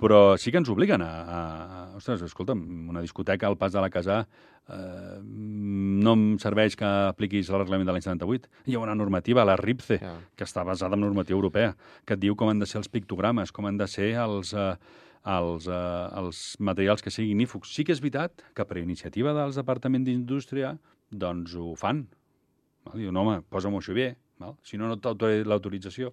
Però 0.00 0.34
sí 0.40 0.50
que 0.50 0.58
ens 0.58 0.68
obliguen 0.72 1.02
a... 1.06 1.10
a, 1.22 1.38
a 1.38 1.96
ostres, 1.96 2.24
escolta'm, 2.26 2.88
una 2.90 3.00
discoteca 3.04 3.46
al 3.46 3.56
pas 3.56 3.72
de 3.72 3.80
la 3.80 3.90
casa 3.94 4.24
eh, 4.68 5.20
no 5.22 6.14
em 6.16 6.24
serveix 6.42 6.74
que 6.76 6.88
apliquis 7.10 7.50
el 7.52 7.60
reglament 7.62 7.86
de 7.86 7.94
l'any 7.94 8.02
78. 8.02 8.50
Hi 8.66 8.74
ha 8.74 8.82
una 8.82 8.96
normativa, 8.98 9.44
la 9.46 9.56
RIPCE, 9.60 10.00
Ja. 10.02 10.16
que 10.34 10.44
està 10.48 10.64
basada 10.66 10.98
en 10.98 11.04
normativa 11.06 11.38
europea, 11.38 11.76
que 12.04 12.18
et 12.18 12.20
diu 12.20 12.34
com 12.36 12.50
han 12.50 12.58
de 12.58 12.66
ser 12.66 12.80
els 12.82 12.90
pictogrames, 12.90 13.52
com 13.54 13.66
han 13.70 13.78
de 13.78 13.86
ser 13.86 14.10
els, 14.24 14.52
eh, 14.52 14.74
els, 15.24 15.68
eh, 15.68 16.18
els 16.20 16.42
materials 16.58 17.02
que 17.02 17.10
siguin 17.14 17.36
ignífugs. 17.38 17.70
Sí 17.72 17.84
que 17.84 17.92
és 17.94 18.02
veritat 18.02 18.42
que 18.54 18.64
per 18.66 18.78
iniciativa 18.82 19.32
dels 19.32 19.56
Departaments 19.56 20.06
d'Indústria 20.10 20.76
doncs 21.10 21.54
ho 21.54 21.74
fan. 21.78 22.08
Val? 22.84 22.98
Diu, 22.98 23.12
no, 23.12 23.22
home, 23.22 23.42
posa-m'ho 23.48 23.78
això 23.80 23.94
bé, 23.94 24.16
val? 24.42 24.56
si 24.62 24.76
no, 24.76 24.88
no 24.90 24.98
t'autoritza 24.98 25.48
l'autorització. 25.48 26.12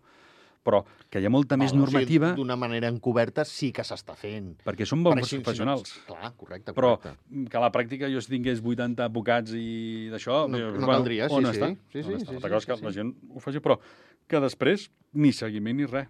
Però 0.64 0.84
que 1.10 1.18
hi 1.20 1.26
ha 1.26 1.30
molta 1.34 1.58
més 1.58 1.72
Val, 1.72 1.82
o 1.82 1.86
sigui, 1.88 1.94
normativa 1.98 2.28
D'una 2.38 2.56
manera 2.56 2.88
encoberta 2.92 3.44
sí 3.50 3.72
que 3.74 3.82
s'està 3.82 4.14
fent. 4.16 4.52
perquè 4.64 4.86
són 4.86 5.02
Per 5.04 5.10
bons 5.16 5.24
així, 5.24 5.38
no- 5.40 5.42
professionals. 5.42 5.94
Clar, 6.06 6.34
correcte, 6.38 6.74
Però 6.78 6.92
correcte. 7.02 7.50
que 7.50 7.58
a 7.58 7.62
la 7.64 7.72
pràctica 7.72 8.10
jo 8.14 8.22
si 8.22 8.30
tingués 8.30 8.62
80 8.62 9.04
advocats 9.06 9.56
i 9.58 10.10
d'això... 10.12 10.48
No- 10.48 10.58
eh, 10.62 10.72
no 10.78 10.88
caldria, 10.88 11.28
sí, 11.30 11.34
on 11.34 11.46
sí. 11.50 11.58
està? 11.58 11.72
Sí, 11.92 11.98
On 12.00 12.04
sí, 12.06 12.14
està? 12.20 12.30
sí, 12.30 12.36
Altra 12.36 12.50
sí, 12.50 12.54
cosa 12.54 12.60
és 12.62 12.66
que 12.68 12.78
sí, 12.78 12.84
la 12.86 12.92
sí. 12.92 12.96
gent 13.02 13.16
ho 13.34 13.40
faci, 13.40 13.60
però 13.60 13.80
que 14.28 14.40
després 14.40 14.90
ni 15.14 15.32
seguiment 15.34 15.78
ni 15.82 15.86
res. 15.90 16.08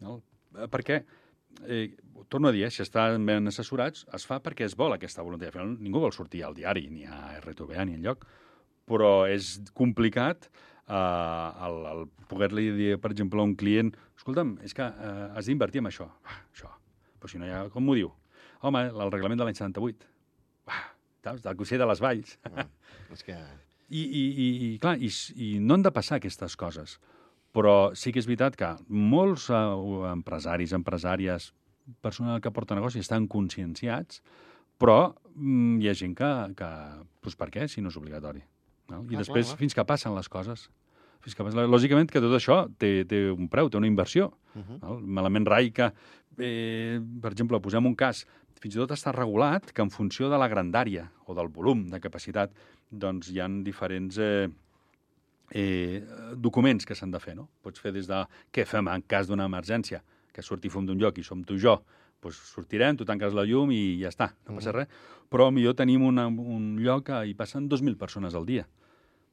No? 0.00 0.20
Eh, 0.58 0.66
Perquè, 0.66 1.04
eh, 1.68 1.94
torno 2.28 2.48
a 2.48 2.52
dir, 2.52 2.64
eh, 2.66 2.70
si 2.70 2.82
estan 2.82 3.24
ben 3.24 3.46
assessorats, 3.46 4.04
es 4.12 4.26
fa 4.26 4.40
perquè 4.42 4.64
es 4.66 4.74
vol 4.74 4.92
aquesta 4.94 5.22
voluntat. 5.22 5.46
Al 5.48 5.52
final, 5.60 5.76
ningú 5.78 6.00
vol 6.00 6.12
sortir 6.12 6.42
al 6.42 6.54
diari, 6.58 6.88
ni 6.90 7.04
a 7.06 7.38
RTV, 7.40 7.84
ni 7.86 7.94
enlloc, 8.00 8.26
però 8.84 9.28
és 9.30 9.60
complicat 9.72 10.48
eh, 10.50 10.71
el, 10.88 11.78
el 11.92 12.06
poder-li 12.30 12.70
dir, 12.76 12.90
per 13.00 13.12
exemple, 13.12 13.40
a 13.40 13.46
un 13.46 13.54
client 13.58 13.92
escolta'm, 14.18 14.56
és 14.66 14.74
que 14.74 14.86
eh, 14.86 15.28
has 15.36 15.46
d'invertir 15.46 15.82
en 15.82 15.90
això. 15.90 16.08
Ah, 16.26 16.40
això. 16.52 16.70
Però 17.20 17.30
si 17.30 17.38
no 17.38 17.46
hi 17.46 17.54
ha... 17.54 17.64
Com 17.72 17.86
m'ho 17.86 17.96
diu? 17.98 18.10
Home, 18.62 18.84
el 18.90 19.14
reglament 19.14 19.40
de 19.40 19.46
l'any 19.46 19.58
78. 19.58 20.08
Ah, 20.70 20.84
saps? 21.24 21.42
Del 21.44 21.58
Consell 21.58 21.82
de 21.82 21.88
les 21.90 22.02
Valls. 22.02 22.36
Ah, 22.50 22.66
és 23.14 23.26
que... 23.26 23.38
I, 23.92 24.00
i, 24.00 24.20
i, 24.24 24.44
i 24.64 24.68
clar, 24.80 24.94
i, 24.96 25.10
i 25.36 25.48
no 25.60 25.76
han 25.76 25.82
de 25.84 25.90
passar 25.92 26.16
aquestes 26.16 26.54
coses. 26.56 26.96
Però 27.52 27.92
sí 27.98 28.08
que 28.08 28.22
és 28.22 28.28
veritat 28.28 28.54
que 28.56 28.70
molts 28.88 29.50
eh, 29.52 29.58
empresaris, 30.08 30.72
empresàries, 30.72 31.50
personal 32.00 32.40
que 32.40 32.52
porta 32.54 32.78
negoci 32.78 33.02
estan 33.02 33.26
conscienciats, 33.28 34.22
però 34.80 35.12
mm, 35.34 35.82
hi 35.82 35.90
ha 35.90 35.96
gent 35.98 36.14
que, 36.16 36.30
que 36.56 36.70
doncs 37.20 37.36
per 37.38 37.50
què, 37.52 37.68
si 37.68 37.84
no 37.84 37.92
és 37.92 37.98
obligatori? 38.00 38.40
No? 38.90 39.02
I 39.04 39.14
Clar, 39.14 39.22
després, 39.22 39.46
clar, 39.46 39.52
clar. 39.52 39.58
fins 39.60 39.74
que 39.74 39.84
passen 39.84 40.14
les 40.16 40.28
coses. 40.28 40.68
Fins 41.22 41.36
que 41.38 41.44
lògicament 41.46 42.10
que 42.10 42.20
tot 42.22 42.34
això 42.34 42.64
té, 42.82 43.04
té 43.06 43.28
un 43.30 43.46
preu, 43.48 43.70
té 43.70 43.78
una 43.78 43.86
inversió. 43.86 44.32
Uh 44.54 44.62
-huh. 44.62 44.78
El 44.90 45.06
malament 45.06 45.46
rai 45.46 45.70
que, 45.70 45.92
eh, 46.38 47.00
per 47.22 47.30
exemple, 47.30 47.60
posem 47.60 47.86
un 47.86 47.94
cas, 47.94 48.26
fins 48.60 48.74
i 48.74 48.78
tot 48.78 48.90
està 48.90 49.12
regulat 49.14 49.72
que 49.72 49.82
en 49.82 49.90
funció 49.90 50.28
de 50.28 50.38
la 50.38 50.48
grandària 50.48 51.10
o 51.26 51.34
del 51.34 51.48
volum 51.48 51.88
de 51.88 52.00
capacitat, 52.00 52.52
doncs 52.90 53.30
hi 53.30 53.40
han 53.40 53.62
diferents 53.64 54.18
eh, 54.18 54.48
eh, 55.50 56.02
documents 56.36 56.86
que 56.86 56.94
s'han 56.94 57.10
de 57.10 57.20
fer, 57.20 57.34
no? 57.34 57.48
Pots 57.62 57.80
fer 57.80 57.92
des 57.92 58.06
de 58.06 58.26
què 58.52 58.64
fem 58.68 58.88
en 58.88 59.02
cas 59.02 59.26
d'una 59.26 59.44
emergència, 59.44 60.02
que 60.32 60.42
surti 60.42 60.68
fum 60.68 60.86
d'un 60.86 60.98
lloc 60.98 61.18
i 61.18 61.22
som 61.22 61.44
tu 61.44 61.54
i 61.54 61.58
jo, 61.58 61.82
doncs 62.22 62.38
sortirem, 62.54 62.96
tu 62.96 63.04
tanques 63.08 63.34
la 63.34 63.44
llum 63.44 63.70
i 63.74 63.98
ja 64.00 64.08
està, 64.12 64.30
no 64.48 64.54
passa 64.56 64.70
Mhm. 64.70 64.76
res. 64.76 64.88
Però 65.32 65.50
millor 65.50 65.74
tenim 65.74 66.02
una, 66.04 66.26
un 66.28 66.76
lloc 66.78 67.06
que 67.06 67.26
hi 67.26 67.34
passen 67.34 67.68
2.000 67.68 67.96
persones 67.96 68.34
al 68.34 68.46
dia. 68.46 68.66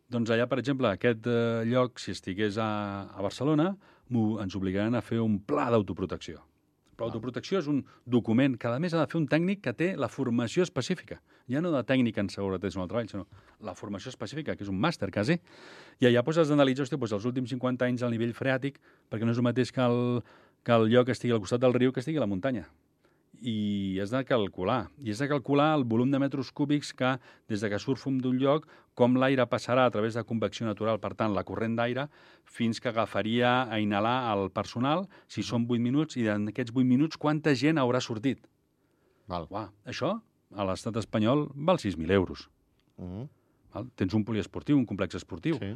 Doncs 0.09 0.29
allà, 0.31 0.47
per 0.49 0.57
exemple, 0.59 0.87
aquest 0.89 1.27
eh, 1.27 1.63
lloc, 1.65 1.99
si 1.99 2.11
estigués 2.11 2.57
a, 2.57 3.09
a 3.13 3.21
Barcelona, 3.21 3.75
ens 4.09 4.55
obligaran 4.55 4.95
a 4.95 5.01
fer 5.01 5.19
un 5.21 5.39
pla 5.39 5.69
d'autoprotecció. 5.69 6.41
Però 6.97 7.05
Val. 7.05 7.13
autoprotecció 7.13 7.59
és 7.59 7.67
un 7.67 7.85
document 8.05 8.57
que, 8.59 8.67
a 8.67 8.79
més, 8.79 8.93
ha 8.93 8.99
de 9.05 9.07
fer 9.07 9.19
un 9.21 9.27
tècnic 9.27 9.61
que 9.61 9.71
té 9.73 9.95
la 9.95 10.09
formació 10.09 10.63
específica. 10.63 11.21
Ja 11.47 11.61
no 11.61 11.71
de 11.71 11.83
tècnic 11.83 12.17
en 12.17 12.27
seguretat 12.27 12.73
i 12.73 12.75
treball, 12.75 13.07
sinó 13.07 13.27
la 13.61 13.73
formació 13.73 14.09
específica, 14.09 14.55
que 14.55 14.63
és 14.63 14.69
un 14.69 14.79
màster, 14.81 15.09
quasi. 15.11 15.39
I 16.01 16.05
allà 16.09 16.23
doncs, 16.25 16.37
has 16.39 16.49
d'analitzar 16.49 16.89
doncs, 16.89 17.11
els 17.13 17.25
últims 17.25 17.49
50 17.49 17.85
anys 17.85 18.01
el 18.01 18.11
nivell 18.11 18.33
freàtic, 18.33 18.79
perquè 19.09 19.23
no 19.25 19.31
és 19.31 19.37
el 19.37 19.43
mateix 19.43 19.71
que 19.71 19.81
el, 19.81 20.23
que 20.63 20.75
el 20.75 20.89
lloc 20.91 21.09
estigui 21.09 21.33
al 21.35 21.41
costat 21.43 21.61
del 21.63 21.75
riu 21.75 21.93
que 21.93 22.03
estigui 22.03 22.19
a 22.19 22.25
la 22.25 22.29
muntanya. 22.29 22.67
I 23.39 23.99
has 24.01 24.11
de 24.11 24.19
calcular. 24.27 24.89
I 24.99 25.13
has 25.13 25.21
de 25.23 25.29
calcular 25.31 25.69
el 25.77 25.85
volum 25.87 26.11
de 26.11 26.19
metres 26.19 26.51
cúbics 26.51 26.91
que, 26.93 27.13
des 27.47 27.61
de 27.63 27.69
que 27.71 27.79
surt 27.79 28.01
fum 28.01 28.17
d'un 28.19 28.35
lloc, 28.41 28.67
com 28.99 29.15
l'aire 29.15 29.45
passarà 29.47 29.85
a 29.87 29.93
través 29.93 30.17
de 30.17 30.25
convecció 30.27 30.67
natural, 30.67 30.99
per 30.99 31.13
tant, 31.15 31.31
la 31.31 31.45
corrent 31.47 31.77
d'aire, 31.79 32.09
fins 32.43 32.81
que 32.83 32.91
agafaria 32.91 33.71
a 33.71 33.79
inhalar 33.79 34.33
el 34.33 34.49
personal, 34.51 35.07
si 35.27 35.43
són 35.43 35.69
8 35.69 35.79
minuts, 35.79 36.19
i 36.19 36.27
en 36.27 36.49
aquests 36.51 36.75
8 36.75 36.83
minuts 36.83 37.17
quanta 37.17 37.55
gent 37.55 37.79
haurà 37.79 38.03
sortit. 38.03 38.43
Val. 39.29 39.47
Uah, 39.47 39.69
això, 39.87 40.17
a 40.51 40.65
l'estat 40.67 40.97
espanyol, 40.99 41.47
val 41.55 41.79
6.000 41.79 42.11
euros. 42.11 42.49
-huh. 42.99 43.27
Val? 43.73 43.87
Tens 43.95 44.13
un 44.13 44.25
poliesportiu, 44.25 44.77
un 44.77 44.85
complex 44.85 45.15
esportiu. 45.15 45.57
Sí, 45.61 45.75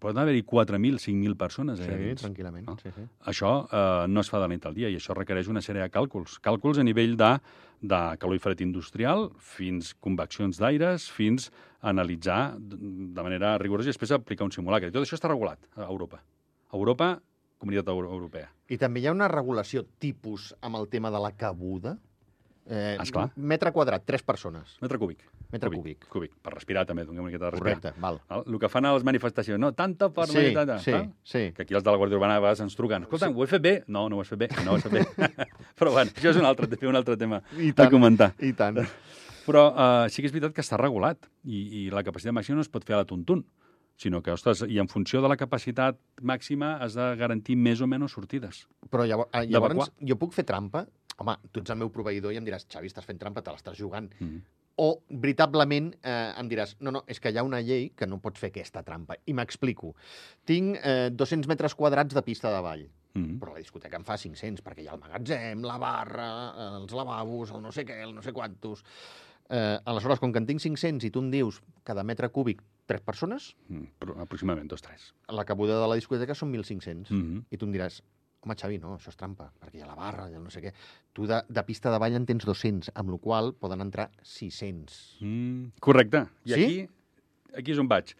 Poden 0.00 0.18
haver-hi 0.22 0.42
4.000, 0.48 0.98
5.000 1.02 1.36
persones 1.36 1.80
allà 1.80 1.96
sí, 1.98 2.04
dins. 2.08 2.22
tranquil·lament. 2.22 2.68
Ah. 2.70 2.76
Sí, 2.82 2.90
sí. 2.94 3.02
Això 3.32 3.50
eh, 3.68 4.06
no 4.08 4.20
es 4.24 4.30
fa 4.32 4.40
de 4.40 4.48
nit 4.48 4.64
al 4.66 4.74
dia 4.74 4.88
i 4.88 4.96
això 4.96 5.12
requereix 5.16 5.48
una 5.52 5.60
sèrie 5.60 5.82
de 5.82 5.90
càlculs. 5.92 6.38
Càlculs 6.40 6.78
a 6.80 6.84
nivell 6.86 7.16
de, 7.20 7.32
de 7.82 8.00
calor 8.22 8.36
i 8.38 8.40
fred 8.40 8.62
industrial, 8.64 9.28
fins 9.36 9.92
conveccions 10.00 10.60
d'aires, 10.62 11.08
fins 11.12 11.50
analitzar 11.82 12.56
de 12.60 13.22
manera 13.24 13.56
rigorosa 13.60 13.90
i 13.90 13.92
després 13.92 14.12
aplicar 14.16 14.44
un 14.48 14.52
simulacre. 14.54 14.88
I 14.88 14.94
tot 14.94 15.04
això 15.04 15.18
està 15.18 15.28
regulat 15.32 15.58
a 15.76 15.88
Europa. 15.90 16.22
A 16.70 16.76
Europa, 16.78 17.18
Comunitat 17.60 17.88
Euro- 17.92 18.08
Europea. 18.14 18.48
I 18.72 18.78
també 18.80 19.02
hi 19.02 19.06
ha 19.10 19.12
una 19.12 19.28
regulació 19.28 19.82
tipus 20.00 20.54
amb 20.64 20.78
el 20.78 20.86
tema 20.88 21.10
de 21.12 21.18
la 21.20 21.32
cabuda? 21.36 21.98
Eh, 22.66 22.96
Esclar. 23.02 23.30
Metre 23.36 23.72
quadrat, 23.72 24.04
tres 24.06 24.22
persones. 24.22 24.76
Metre 24.80 24.98
cúbic. 24.98 25.24
Metre 25.50 25.70
cúbic. 25.72 26.04
Cúbic, 26.08 26.34
per 26.42 26.52
respirar 26.54 26.84
també, 26.86 27.02
donem 27.04 27.22
una 27.24 27.30
miqueta 27.30 27.46
de 27.46 27.50
respirar. 27.56 27.78
Correcte, 27.80 28.00
val. 28.00 28.20
El 28.46 28.58
que 28.62 28.68
fan 28.70 28.86
a 28.86 28.92
les 28.94 29.02
manifestacions, 29.04 29.58
no, 29.58 29.72
tanta 29.74 30.08
per 30.14 30.26
Sí, 30.28 30.36
manifestar, 30.36 30.78
sí, 30.84 30.92
val? 30.92 31.08
sí. 31.24 31.42
Que 31.56 31.62
aquí 31.62 31.74
els 31.74 31.82
de 31.82 31.90
la 31.90 31.96
Guàrdia 31.98 32.16
Urbana 32.20 32.36
a 32.36 32.40
vegades 32.44 32.60
ens 32.60 32.76
truquen. 32.78 33.02
Escolta, 33.08 33.28
ho 33.30 33.44
he 33.44 33.46
fet 33.50 33.62
bé? 33.62 33.72
No, 33.88 34.08
no 34.08 34.18
ho 34.18 34.20
has 34.22 34.28
fet 34.28 34.38
bé. 34.44 34.48
No 34.64 34.72
ho 34.72 34.76
has 34.76 34.84
fet 34.86 34.92
bé. 34.92 35.04
Però 35.80 35.90
bueno, 35.96 36.12
això 36.14 36.30
és 36.30 36.36
un 36.36 36.46
altre, 36.46 36.68
un 36.86 36.96
altre 37.00 37.16
tema 37.16 37.42
I 37.58 37.70
a 37.70 37.74
tant. 37.74 37.90
comentar. 37.90 38.34
I 38.38 38.52
tant. 38.52 38.78
Però 39.46 39.64
uh, 39.72 40.08
sí 40.12 40.22
que 40.22 40.28
és 40.28 40.32
veritat 40.36 40.54
que 40.54 40.62
està 40.62 40.76
regulat 40.78 41.26
i, 41.42 41.86
i 41.86 41.90
la 41.90 42.04
capacitat 42.06 42.36
màxima 42.36 42.60
no 42.60 42.62
es 42.62 42.68
pot 42.70 42.84
fer 42.86 42.94
a 42.94 43.00
la 43.02 43.08
tuntun, 43.08 43.42
sinó 43.98 44.22
que, 44.22 44.30
ostres, 44.30 44.62
i 44.68 44.78
en 44.78 44.86
funció 44.88 45.20
de 45.24 45.28
la 45.32 45.36
capacitat 45.40 45.98
màxima 46.22 46.76
has 46.84 46.94
de 46.94 47.08
garantir 47.18 47.56
més 47.56 47.80
o 47.82 47.88
menys 47.90 48.12
sortides. 48.14 48.62
Però 48.92 49.04
llavors, 49.08 49.28
ah, 49.32 49.42
llavors 49.44 49.90
jo 49.98 50.16
puc 50.20 50.32
fer 50.36 50.44
trampa? 50.46 50.86
Home, 51.20 51.36
tu 51.52 51.60
ets 51.60 51.70
el 51.74 51.78
meu 51.82 51.90
proveïdor 51.92 52.32
i 52.32 52.38
em 52.40 52.46
diràs, 52.46 52.64
Xavi, 52.70 52.88
estàs 52.88 53.04
fent 53.04 53.18
trampa, 53.20 53.42
te 53.44 53.52
l'estàs 53.52 53.76
jugant. 53.78 54.08
Mm. 54.24 54.40
O, 54.80 54.86
veritablement, 55.10 55.90
eh, 56.00 56.32
em 56.40 56.48
diràs, 56.48 56.76
no, 56.80 56.90
no, 56.94 57.02
és 57.10 57.18
que 57.20 57.28
hi 57.28 57.36
ha 57.36 57.42
una 57.44 57.58
llei 57.60 57.90
que 57.92 58.06
no 58.08 58.16
pots 58.24 58.40
fer 58.40 58.48
aquesta 58.48 58.80
trampa. 58.86 59.18
I 59.28 59.34
m'explico. 59.36 59.92
Tinc 60.48 60.78
eh, 60.80 61.10
200 61.12 61.50
metres 61.50 61.74
quadrats 61.76 62.16
de 62.16 62.22
pista 62.24 62.52
de 62.54 62.62
ball, 62.64 62.88
Mm. 63.10 63.40
però 63.42 63.50
la 63.52 63.58
discoteca 63.58 63.98
en 63.98 64.04
fa 64.06 64.14
500, 64.16 64.62
perquè 64.62 64.84
hi 64.84 64.86
ha 64.86 64.92
el 64.94 65.00
magatzem, 65.02 65.64
la 65.66 65.76
barra, 65.82 66.28
els 66.78 66.92
lavabos, 66.94 67.50
el 67.50 67.60
no 67.60 67.72
sé 67.74 67.82
què, 67.84 67.96
el 68.04 68.14
no 68.14 68.22
sé 68.22 68.32
quantos... 68.32 68.84
Eh, 69.50 69.80
aleshores, 69.84 70.20
com 70.22 70.30
que 70.30 70.38
en 70.38 70.46
tinc 70.46 70.60
500 70.62 71.02
i 71.08 71.10
tu 71.10 71.18
em 71.18 71.26
dius 71.32 71.56
cada 71.82 72.04
metre 72.06 72.28
cúbic 72.30 72.62
tres 72.86 73.00
persones, 73.02 73.56
Mm. 73.66 73.88
Aproximadament 74.22 74.70
dos, 74.70 74.80
tres. 74.80 75.08
la 75.28 75.44
cabuda 75.44 75.80
de 75.82 75.88
la 75.90 75.96
discoteca 75.98 76.36
són 76.38 76.52
1.500. 76.54 77.10
Mm. 77.10 77.42
I 77.50 77.56
tu 77.58 77.66
em 77.66 77.72
diràs, 77.74 77.98
home, 78.44 78.56
Xavi, 78.56 78.78
no, 78.80 78.94
això 78.96 79.12
és 79.12 79.18
trampa, 79.20 79.50
perquè 79.60 79.78
hi 79.78 79.82
ha 79.84 79.88
la 79.90 79.96
barra, 79.98 80.28
hi 80.30 80.34
ha 80.36 80.40
no 80.40 80.50
sé 80.52 80.62
què. 80.64 80.72
Tu 81.16 81.26
de, 81.28 81.42
de 81.48 81.64
pista 81.68 81.90
de 81.92 81.98
ball 82.00 82.16
en 82.16 82.26
tens 82.28 82.46
200, 82.48 82.92
amb 82.94 83.12
la 83.14 83.18
qual 83.20 83.52
poden 83.54 83.80
entrar 83.84 84.08
600. 84.22 85.00
Mm. 85.20 85.72
Correcte. 85.80 86.24
I 86.48 86.54
Sí? 86.54 86.64
aquí, 86.64 86.78
aquí 87.58 87.72
és 87.76 87.78
on 87.82 87.88
vaig. 87.90 88.14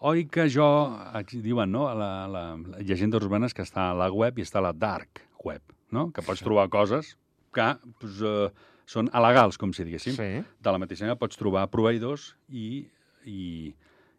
oi 0.00 0.24
que 0.32 0.46
jo, 0.48 0.64
aquí 1.12 1.42
diuen, 1.44 1.70
no?, 1.70 1.84
la, 1.94 2.26
la, 2.26 2.42
la 2.56 2.78
llegendes 2.80 3.20
urbanes 3.22 3.52
que 3.52 3.62
està 3.62 3.90
a 3.90 3.94
la 3.94 4.06
web 4.10 4.38
i 4.38 4.42
està 4.46 4.58
a 4.62 4.64
la 4.70 4.72
dark 4.72 5.20
web, 5.44 5.60
no?, 5.92 6.06
que 6.10 6.22
pots 6.24 6.40
trobar 6.40 6.70
coses 6.72 7.18
que 7.52 7.66
pues, 8.00 8.22
eh, 8.24 8.48
són 8.88 9.10
alegals, 9.12 9.58
com 9.60 9.74
si 9.76 9.84
diguéssim. 9.84 10.16
Sí. 10.16 10.40
De 10.40 10.72
la 10.72 10.78
mateixa 10.80 11.04
manera 11.04 11.18
pots 11.20 11.36
trobar 11.36 11.66
proveïdors 11.70 12.30
i, 12.48 12.86
i, 13.28 13.74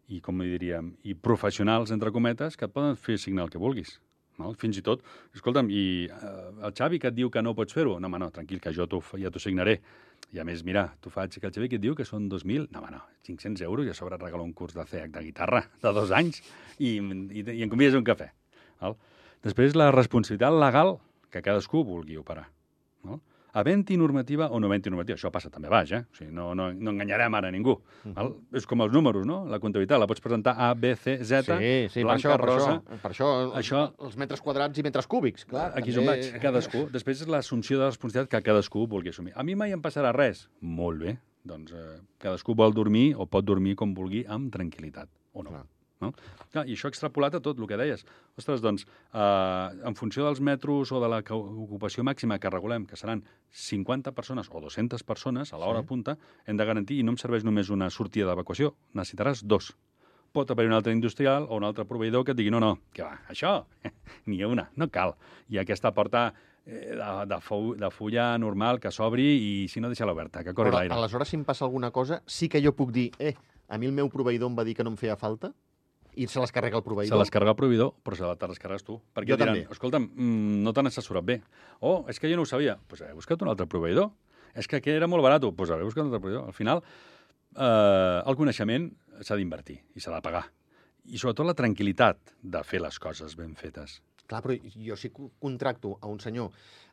i 0.07 0.21
com 0.21 0.37
diríem, 0.45 0.93
i 1.03 1.15
professionals, 1.15 1.89
entre 1.91 2.11
cometes, 2.13 2.55
que 2.55 2.69
et 2.69 2.73
poden 2.75 2.95
fer 2.95 3.17
signar 3.17 3.47
el 3.47 3.49
que 3.49 3.57
vulguis. 3.59 3.97
No? 4.41 4.53
Fins 4.59 4.79
i 4.79 4.83
tot, 4.85 5.03
escolta'm, 5.37 5.69
i 5.71 5.83
eh, 6.09 6.31
el 6.67 6.73
Xavi 6.77 6.99
que 7.01 7.11
et 7.11 7.17
diu 7.17 7.31
que 7.33 7.43
no 7.45 7.53
pots 7.57 7.77
fer-ho? 7.77 7.97
No, 7.99 8.09
home, 8.09 8.19
no, 8.23 8.31
tranquil, 8.33 8.61
que 8.63 8.73
jo 8.75 8.87
ja 8.87 9.31
t'ho 9.31 9.43
signaré. 9.43 9.77
I 10.31 10.39
a 10.41 10.45
més, 10.47 10.63
mira, 10.67 10.85
tu 11.01 11.11
faig 11.13 11.37
que 11.37 11.47
el 11.47 11.53
Xavi 11.53 11.69
que 11.69 11.79
et 11.79 11.83
diu 11.83 11.95
que 11.97 12.05
són 12.07 12.29
2.000, 12.31 12.69
no, 12.71 12.81
home, 12.81 12.91
no, 12.97 13.01
500 13.27 13.63
euros 13.67 13.87
i 13.87 13.93
a 13.93 13.97
sobre 13.97 14.17
et 14.17 14.23
regalo 14.23 14.43
un 14.43 14.53
curs 14.53 14.75
de 14.75 14.85
CEAC 14.87 15.11
de 15.15 15.25
guitarra 15.29 15.63
de 15.81 15.93
dos 15.95 16.11
anys 16.15 16.41
i, 16.79 16.97
i, 16.97 17.43
i 17.43 17.61
em 17.63 17.71
convides 17.71 17.97
un 17.99 18.07
cafè. 18.07 18.31
Val? 18.81 18.97
Després, 19.45 19.75
la 19.77 19.89
responsabilitat 19.93 20.53
legal 20.53 20.97
que 21.33 21.41
cadascú 21.41 21.83
vulgui 21.87 22.19
operar. 22.19 22.47
No? 23.07 23.21
Havent-hi 23.53 23.97
normativa 23.99 24.47
o 24.49 24.59
no 24.59 24.67
havent-hi 24.69 24.89
normativa. 24.93 25.17
Això 25.19 25.31
passa 25.33 25.49
també 25.51 25.67
baix, 25.71 25.91
eh? 25.91 26.01
O 26.07 26.15
sigui, 26.15 26.31
no, 26.31 26.53
no, 26.55 26.69
no 26.71 26.91
enganyarem 26.93 27.33
ara 27.35 27.49
ningú. 27.51 27.75
Val? 28.15 28.29
És 28.55 28.65
com 28.69 28.81
els 28.85 28.93
números, 28.95 29.25
no? 29.27 29.41
La 29.51 29.59
comptabilitat 29.59 29.99
la 29.99 30.07
pots 30.07 30.23
presentar 30.23 30.53
A, 30.57 30.69
B, 30.73 30.93
C, 30.95 31.17
Z, 31.23 31.41
Sí, 31.49 31.73
sí, 31.91 31.99
per 32.01 32.07
blanca, 32.07 32.21
això, 32.21 32.37
per 32.37 32.47
rosa... 32.47 32.71
això, 32.77 33.01
per 33.01 33.11
això, 33.11 33.31
els, 33.43 33.57
Això- 33.61 33.83
els 34.07 34.15
metres 34.23 34.41
quadrats 34.41 34.79
i 34.79 34.83
metres 34.87 35.07
cúbics, 35.11 35.43
clar. 35.45 35.71
Aquí 35.75 35.91
és 35.91 35.97
on 35.99 36.07
vaig, 36.07 36.31
cadascú. 36.41 36.85
Després 36.93 37.21
és 37.25 37.27
l'assumpció 37.27 37.79
de 37.81 37.89
responsabilitat 37.91 38.31
que 38.31 38.41
cadascú 38.51 38.87
vulgui 38.87 39.11
assumir. 39.11 39.33
A 39.35 39.43
mi 39.43 39.55
mai 39.59 39.75
em 39.75 39.81
passarà 39.83 40.13
res. 40.15 40.47
Molt 40.61 41.03
bé. 41.03 41.17
Doncs 41.43 41.73
eh, 41.73 41.99
cadascú 42.21 42.53
vol 42.55 42.71
dormir 42.73 43.15
o 43.17 43.25
pot 43.25 43.43
dormir 43.43 43.75
com 43.75 43.93
vulgui 43.97 44.23
amb 44.29 44.51
tranquil·litat. 44.53 45.09
O 45.33 45.43
no. 45.43 45.49
Clar. 45.49 45.65
No? 46.01 46.11
Clar, 46.51 46.65
I 46.67 46.73
això 46.75 46.89
extrapolat 46.89 47.35
a 47.37 47.39
tot 47.43 47.59
el 47.61 47.67
que 47.69 47.77
deies. 47.77 48.03
Ostres, 48.37 48.61
doncs, 48.61 48.85
eh, 49.13 49.85
en 49.87 49.95
funció 49.95 50.25
dels 50.25 50.41
metros 50.41 50.91
o 50.91 50.99
de 51.01 51.07
la 51.11 51.21
ocupació 51.21 52.03
màxima 52.03 52.39
que 52.39 52.49
regulem, 52.49 52.85
que 52.89 52.97
seran 52.97 53.23
50 53.51 54.11
persones 54.17 54.49
o 54.51 54.59
200 54.59 55.03
persones 55.03 55.53
a 55.53 55.57
l'hora 55.57 55.81
Sí. 55.81 55.87
punta, 55.87 56.17
hem 56.45 56.57
de 56.57 56.65
garantir, 56.65 56.99
i 56.99 57.03
no 57.03 57.11
em 57.11 57.17
serveix 57.17 57.43
només 57.43 57.69
una 57.69 57.89
sortida 57.89 58.27
d'evacuació, 58.27 58.73
necessitaràs 58.95 59.43
dos. 59.43 59.73
Pot 60.33 60.49
haver 60.51 60.65
un 60.65 60.73
altre 60.73 60.93
industrial 60.93 61.45
o 61.49 61.57
un 61.57 61.63
altre 61.67 61.83
proveïdor 61.85 62.23
que 62.23 62.31
et 62.31 62.37
digui 62.37 62.49
no, 62.51 62.59
no, 62.59 62.77
que 62.93 63.03
va, 63.03 63.19
això, 63.29 63.65
ni 64.25 64.43
una, 64.43 64.69
no 64.77 64.87
cal. 64.89 65.15
I 65.49 65.57
aquesta 65.59 65.91
porta 65.91 66.33
eh, 66.65 66.95
de, 66.95 67.25
de, 67.27 67.39
fou, 67.41 67.75
de 67.75 67.89
fulla 67.91 68.37
normal 68.39 68.79
que 68.79 68.91
s'obri 68.91 69.25
i 69.63 69.67
si 69.67 69.81
no 69.81 69.89
deixa-la 69.89 70.13
oberta, 70.13 70.43
que 70.43 70.53
corri 70.53 70.71
l'aire. 70.71 70.93
aleshores, 70.95 71.27
si 71.27 71.35
em 71.35 71.43
passa 71.43 71.65
alguna 71.65 71.91
cosa, 71.91 72.21
sí 72.25 72.47
que 72.47 72.61
jo 72.63 72.71
puc 72.71 72.91
dir, 72.91 73.11
eh, 73.19 73.35
a 73.67 73.77
mi 73.77 73.87
el 73.87 73.91
meu 73.91 74.07
proveïdor 74.09 74.49
em 74.49 74.55
va 74.57 74.63
dir 74.63 74.73
que 74.75 74.83
no 74.83 74.91
em 74.91 74.97
feia 74.97 75.17
falta 75.17 75.51
i 76.15 76.27
se 76.27 76.39
les 76.39 76.51
carrega 76.51 76.77
el 76.77 76.83
Se 76.83 76.87
proveïdor. 76.89 77.19
les 77.19 77.29
carrega 77.31 77.51
el 77.51 77.57
proveïdor, 77.57 77.93
però 78.03 78.15
se 78.15 78.47
les 78.47 78.59
carregues 78.59 78.83
tu. 78.83 79.01
Perquè 79.15 79.29
Jo 79.29 79.37
diran, 79.37 79.55
també. 79.55 79.67
escolta'm, 79.71 80.09
mm, 80.15 80.63
no 80.63 80.73
t'han 80.73 80.87
assessorat 80.87 81.23
bé. 81.23 81.41
Oh, 81.79 82.05
és 82.09 82.19
que 82.19 82.29
jo 82.29 82.35
no 82.35 82.41
ho 82.43 82.45
sabia. 82.45 82.75
Doncs 82.75 82.87
pues 82.87 83.01
haver 83.01 83.15
buscat 83.15 83.41
un 83.41 83.47
altre 83.49 83.65
proveïdor. 83.67 84.11
És 84.53 84.67
que 84.67 84.77
aquest 84.77 84.97
era 84.97 85.07
molt 85.07 85.23
barat. 85.23 85.41
Doncs 85.41 85.55
pues 85.55 85.69
haver 85.71 85.85
buscat 85.85 86.03
un 86.03 86.09
altre 86.13 86.19
proveïdor. 86.19 86.47
Al 86.47 86.53
final, 86.53 86.81
eh, 87.55 88.21
el 88.25 88.35
coneixement 88.35 88.91
s'ha 89.21 89.35
d'invertir 89.35 89.79
i 89.95 89.99
s'ha 89.99 90.13
de 90.15 90.21
pagar. 90.21 90.45
I 91.05 91.17
sobretot 91.17 91.45
la 91.47 91.55
tranquil·litat 91.57 92.35
de 92.43 92.63
fer 92.63 92.81
les 92.81 92.99
coses 92.99 93.35
ben 93.35 93.55
fetes. 93.55 94.01
Clar, 94.27 94.41
però 94.43 94.55
jo 94.85 94.95
si 94.95 95.09
co- 95.09 95.31
contracto 95.39 95.97
a 96.01 96.07
un 96.07 96.19
senyor 96.19 96.51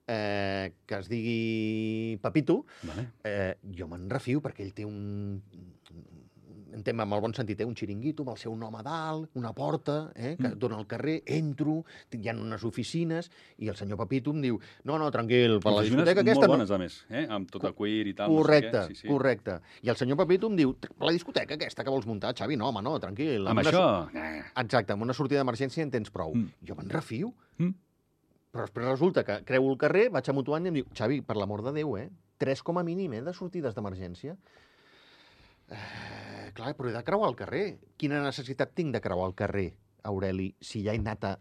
eh, 0.09 0.73
que 0.87 0.95
es 0.97 1.09
digui 1.09 2.19
Pepito, 2.23 2.65
Vale? 2.83 3.09
eh, 3.23 3.57
jo 3.77 3.87
me'n 3.87 4.09
refio 4.11 4.41
perquè 4.41 4.65
ell 4.65 4.73
té 4.75 4.85
un... 4.89 5.43
Entenc 6.79 7.01
amb 7.03 7.17
el 7.17 7.21
bon 7.25 7.35
sentit, 7.35 7.59
eh? 7.61 7.67
un 7.67 7.75
xiringuito 7.75 8.23
amb 8.23 8.31
el 8.37 8.39
seu 8.39 8.55
nom 8.57 8.77
a 8.79 8.83
dalt, 8.87 9.33
una 9.41 9.51
porta 9.57 10.13
eh? 10.15 10.37
que 10.39 10.49
Mm. 10.49 10.59
dona 10.63 10.77
al 10.79 10.87
carrer, 10.87 11.17
entro, 11.27 11.81
hi 12.15 12.29
ha 12.31 12.35
unes 12.39 12.63
oficines, 12.65 13.31
i 13.59 13.69
el 13.69 13.75
senyor 13.77 13.99
Pepito 13.99 14.31
em 14.31 14.41
diu 14.45 14.61
no, 14.87 14.99
no, 15.03 15.11
tranquil, 15.11 15.59
per 15.65 15.73
la 15.75 15.83
discoteca 15.83 16.23
aquesta... 16.23 16.47
Molt 16.47 16.47
no- 16.47 16.55
bones, 16.55 16.71
a 16.71 16.79
més, 16.79 17.01
eh? 17.11 17.25
amb 17.29 17.51
tot 17.51 17.65
el 17.67 17.75
cuir 17.75 18.07
i 18.07 18.15
tal. 18.15 18.31
Correcte, 18.31 18.77
no 18.79 18.85
sé 18.87 18.93
què. 18.93 18.95
Sí, 18.95 19.03
sí. 19.03 19.09
correcte. 19.11 19.59
I 19.83 19.91
el 19.91 19.97
senyor 20.01 20.21
Pepito 20.23 20.47
em 20.53 20.57
diu, 20.61 20.77
la 21.01 21.13
discoteca 21.17 21.59
aquesta 21.59 21.83
que 21.85 21.91
vols 21.91 22.07
muntar, 22.07 22.35
Xavi, 22.39 22.57
no, 22.57 22.69
home, 22.71 22.83
no, 22.87 22.95
tranquil. 23.03 23.49
Amb 23.51 23.59
una 23.65 23.67
això... 23.73 23.85
Eh. 24.15 24.45
Exacte, 24.63 24.95
amb 24.95 25.03
una 25.09 25.17
sortida 25.19 25.43
d'emergència 25.43 25.83
en 25.83 25.91
tens 25.91 26.13
prou. 26.15 26.33
Mm. 26.39 26.53
Jo 26.69 26.79
me'n 26.79 26.89
refio. 26.95 27.33
Mm. 27.59 27.75
Però 28.55 28.65
després 28.65 28.87
resulta 28.89 29.25
que 29.27 29.41
creu 29.45 29.67
el 29.69 29.77
carrer, 29.81 30.07
vaig 30.15 30.31
a 30.31 30.33
Mutuant 30.37 30.65
i 30.65 30.71
em 30.71 30.79
diu, 30.81 30.87
Xavi, 30.97 31.21
per 31.27 31.37
l'amor 31.37 31.61
de 31.67 31.75
Déu, 31.81 31.97
eh? 31.99 32.07
Tres 32.39 32.63
com 32.63 32.79
a 32.79 32.85
mínim, 32.87 33.13
eh, 33.19 33.21
de 33.27 33.35
sortides 33.35 33.75
d'emergència. 33.75 34.37
Eh, 35.71 36.49
clar, 36.57 36.75
però 36.79 36.91
he 36.91 36.95
de 36.97 37.05
creuar 37.05 37.29
el 37.33 37.37
carrer. 37.39 37.67
Quina 38.01 38.23
necessitat 38.25 38.73
tinc 38.77 38.95
de 38.97 39.03
creuar 39.05 39.29
el 39.31 39.37
carrer, 39.39 39.69
Aureli, 40.09 40.53
si 40.61 40.85
ja 40.87 40.95
he 40.95 41.03
anat 41.03 41.29
a 41.29 41.35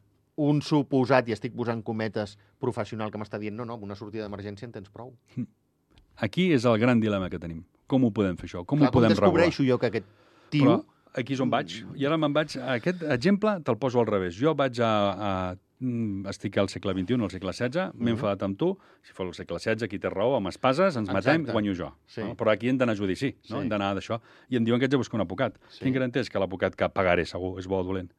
un 0.47 0.59
suposat, 0.61 1.29
i 1.29 1.33
estic 1.33 1.55
posant 1.57 1.81
cometes, 1.85 2.35
professional 2.61 3.11
que 3.13 3.21
m'està 3.21 3.39
dient, 3.41 3.55
no, 3.57 3.65
no, 3.65 3.77
amb 3.77 3.87
una 3.87 3.97
sortida 3.97 4.27
d'emergència 4.27 4.67
en 4.67 4.75
tens 4.75 4.91
prou. 4.93 5.15
Aquí 6.25 6.51
és 6.53 6.65
el 6.65 6.77
gran 6.81 7.01
dilema 7.01 7.29
que 7.29 7.39
tenim. 7.41 7.63
Com 7.87 8.03
ho 8.03 8.11
podem 8.11 8.37
fer 8.37 8.49
això? 8.49 8.63
Com 8.65 8.81
clar, 8.81 8.89
ho 8.89 8.93
podem 8.93 9.13
regular? 9.13 9.29
descobreixo 9.29 9.65
jo 9.67 9.77
que 9.81 9.91
aquest 9.91 10.07
tio... 10.51 10.63
Però 10.63 10.77
aquí 11.17 11.33
és 11.33 11.41
on 11.41 11.49
vaig. 11.49 11.79
I 11.97 12.07
ara 12.09 12.17
me'n 12.19 12.33
vaig... 12.33 12.57
Aquest 12.77 13.03
exemple 13.13 13.53
te'l 13.65 13.77
poso 13.81 14.01
al 14.01 14.09
revés. 14.09 14.35
Jo 14.37 14.53
vaig 14.57 14.81
a... 14.83 14.91
a 15.13 15.31
estic 15.79 16.57
al 16.57 16.69
segle 16.69 16.93
XXI, 16.93 17.21
al 17.23 17.29
segle 17.29 17.53
XVI, 17.53 17.91
m'he 17.93 18.11
Mhm. 18.11 18.15
enfadat 18.17 18.43
amb 18.43 18.57
tu, 18.57 18.77
si 19.03 19.13
fos 19.13 19.27
el 19.27 19.33
segle 19.33 19.59
XVI, 19.59 19.87
qui 19.87 19.99
té 19.99 20.09
raó, 20.09 20.35
amb 20.37 20.47
espases, 20.47 20.95
ens 20.95 21.07
matem, 21.07 21.41
Exacte. 21.41 21.51
guanyo 21.51 21.73
jo. 21.75 21.95
Sí. 22.07 22.21
No? 22.21 22.35
Però 22.35 22.51
aquí 22.51 22.67
hem 22.69 22.77
d'anar 22.77 22.93
a 22.93 22.97
judici, 22.97 23.35
no? 23.49 23.57
Sí. 23.57 23.61
hem 23.63 23.69
d'anar 23.69 23.95
d'això. 23.95 24.19
I 24.49 24.57
em 24.57 24.63
diuen 24.65 24.79
que 24.79 24.85
haig 24.85 24.91
de 24.91 24.97
buscar 24.97 25.15
un 25.19 25.21
advocat. 25.21 25.57
Sí. 25.69 25.83
Quin 25.83 25.93
garanteix 25.93 26.29
que 26.29 26.39
l'advocat 26.39 26.75
que 26.75 26.89
pagaré 26.89 27.25
segur 27.25 27.59
és 27.59 27.67
bo 27.67 27.77
o 27.79 27.83
dolent? 27.83 28.11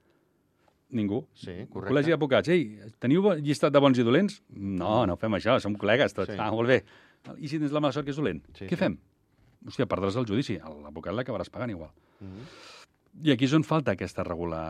Ningú. 0.90 1.26
Sí, 1.34 1.50
Col·legi 1.50 1.68
correcte. 1.68 2.10
d'advocats, 2.10 2.48
ei, 2.48 2.78
teniu 2.98 3.20
llistat 3.42 3.72
de 3.72 3.78
bons 3.80 3.98
i 3.98 4.02
dolents? 4.02 4.40
No, 4.50 5.04
no 5.04 5.16
fem 5.16 5.32
això, 5.32 5.60
som 5.60 5.74
col·legues 5.76 6.14
tots. 6.14 6.30
Sí. 6.30 6.36
Ah, 6.38 6.50
molt 6.50 6.68
bé. 6.68 6.82
I 7.38 7.46
si 7.48 7.58
tens 7.58 7.72
la 7.72 7.80
mala 7.80 7.92
sort 7.92 8.06
que 8.06 8.10
és 8.12 8.16
dolent? 8.16 8.40
Sí, 8.54 8.64
Què 8.66 8.70
sí. 8.70 8.76
fem? 8.76 8.96
Hòstia, 9.66 9.84
perdràs 9.86 10.16
el 10.16 10.24
judici. 10.24 10.56
L'advocat 10.56 11.12
l'acabaràs 11.12 11.50
pagant 11.50 11.68
igual. 11.70 11.90
Mhm. 12.20 12.46
I 13.18 13.32
aquí 13.32 13.48
és 13.48 13.54
on 13.56 13.64
falta 13.66 13.94
aquesta, 13.96 14.22
regular, 14.26 14.60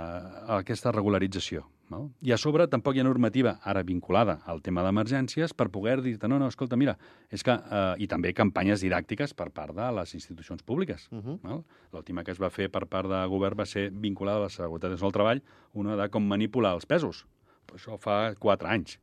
aquesta 0.56 0.92
regularització. 0.94 1.66
No? 1.88 2.10
I 2.24 2.32
a 2.32 2.38
sobre 2.40 2.66
tampoc 2.68 2.96
hi 2.96 3.00
ha 3.00 3.04
normativa 3.06 3.54
ara 3.64 3.82
vinculada 3.84 4.38
al 4.48 4.60
tema 4.64 4.82
d'emergències 4.84 5.54
per 5.56 5.70
poder 5.72 5.98
dir 6.04 6.16
no, 6.28 6.38
no, 6.40 6.48
escolta, 6.48 6.76
mira, 6.76 6.98
és 7.32 7.44
que... 7.44 7.54
Eh, 7.54 8.04
I 8.04 8.06
també 8.08 8.34
campanyes 8.36 8.84
didàctiques 8.84 9.32
per 9.36 9.48
part 9.56 9.74
de 9.76 9.88
les 9.96 10.14
institucions 10.14 10.62
públiques. 10.62 11.08
Mhm. 11.10 11.40
Val? 11.42 11.64
L'última 11.92 12.24
que 12.24 12.32
es 12.32 12.40
va 12.40 12.50
fer 12.52 12.68
per 12.70 12.86
part 12.86 13.08
de 13.08 13.24
govern 13.28 13.58
va 13.58 13.66
ser 13.66 13.88
vinculada 13.90 14.44
a 14.44 14.48
la 14.48 14.52
seguretat 14.52 14.96
del 14.96 15.12
treball, 15.12 15.42
una 15.74 15.96
de 15.96 16.08
com 16.08 16.24
manipular 16.28 16.74
els 16.76 16.86
pesos. 16.86 17.26
Però 17.66 17.80
això 17.80 17.98
fa 18.00 18.34
quatre 18.38 18.68
anys. 18.68 18.98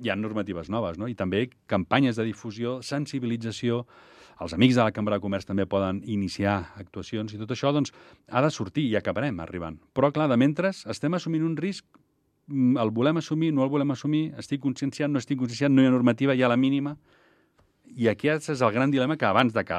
Hi 0.00 0.08
ha 0.08 0.16
normatives 0.16 0.70
noves, 0.70 0.96
no? 0.98 1.08
I 1.08 1.14
també 1.14 1.48
campanyes 1.66 2.16
de 2.16 2.24
difusió, 2.24 2.80
sensibilització, 2.82 3.86
els 4.40 4.54
amics 4.56 4.78
de 4.78 4.84
la 4.84 4.92
Cambra 4.96 5.18
de 5.18 5.24
Comerç 5.24 5.46
també 5.48 5.66
poden 5.68 6.00
iniciar 6.08 6.72
actuacions 6.80 7.34
i 7.34 7.40
tot 7.40 7.50
això, 7.52 7.72
doncs, 7.76 7.92
ha 8.28 8.40
de 8.40 8.50
sortir 8.50 8.86
i 8.88 8.96
acabarem 8.96 9.40
arribant. 9.44 9.76
Però, 9.92 10.10
clar, 10.14 10.30
de 10.32 10.38
mentre 10.40 10.72
estem 10.72 11.16
assumint 11.16 11.44
un 11.44 11.56
risc, 11.60 11.84
mm, 12.48 12.78
el 12.80 12.90
volem 12.90 13.20
assumir, 13.20 13.52
no 13.52 13.64
el 13.64 13.72
volem 13.72 13.90
assumir, 13.90 14.32
estic 14.38 14.62
conscienciat, 14.64 15.10
no 15.10 15.18
estic 15.18 15.38
conscienciat, 15.38 15.70
no 15.70 15.82
hi 15.82 15.90
ha 15.90 15.90
normativa, 15.90 16.34
hi 16.34 16.42
ha 16.42 16.48
la 16.48 16.56
mínima, 16.56 16.96
i 17.96 18.08
aquest 18.08 18.50
és 18.50 18.62
el 18.62 18.72
gran 18.72 18.90
dilema 18.90 19.16
que 19.16 19.26
abans 19.26 19.52
de 19.52 19.64
que 19.64 19.78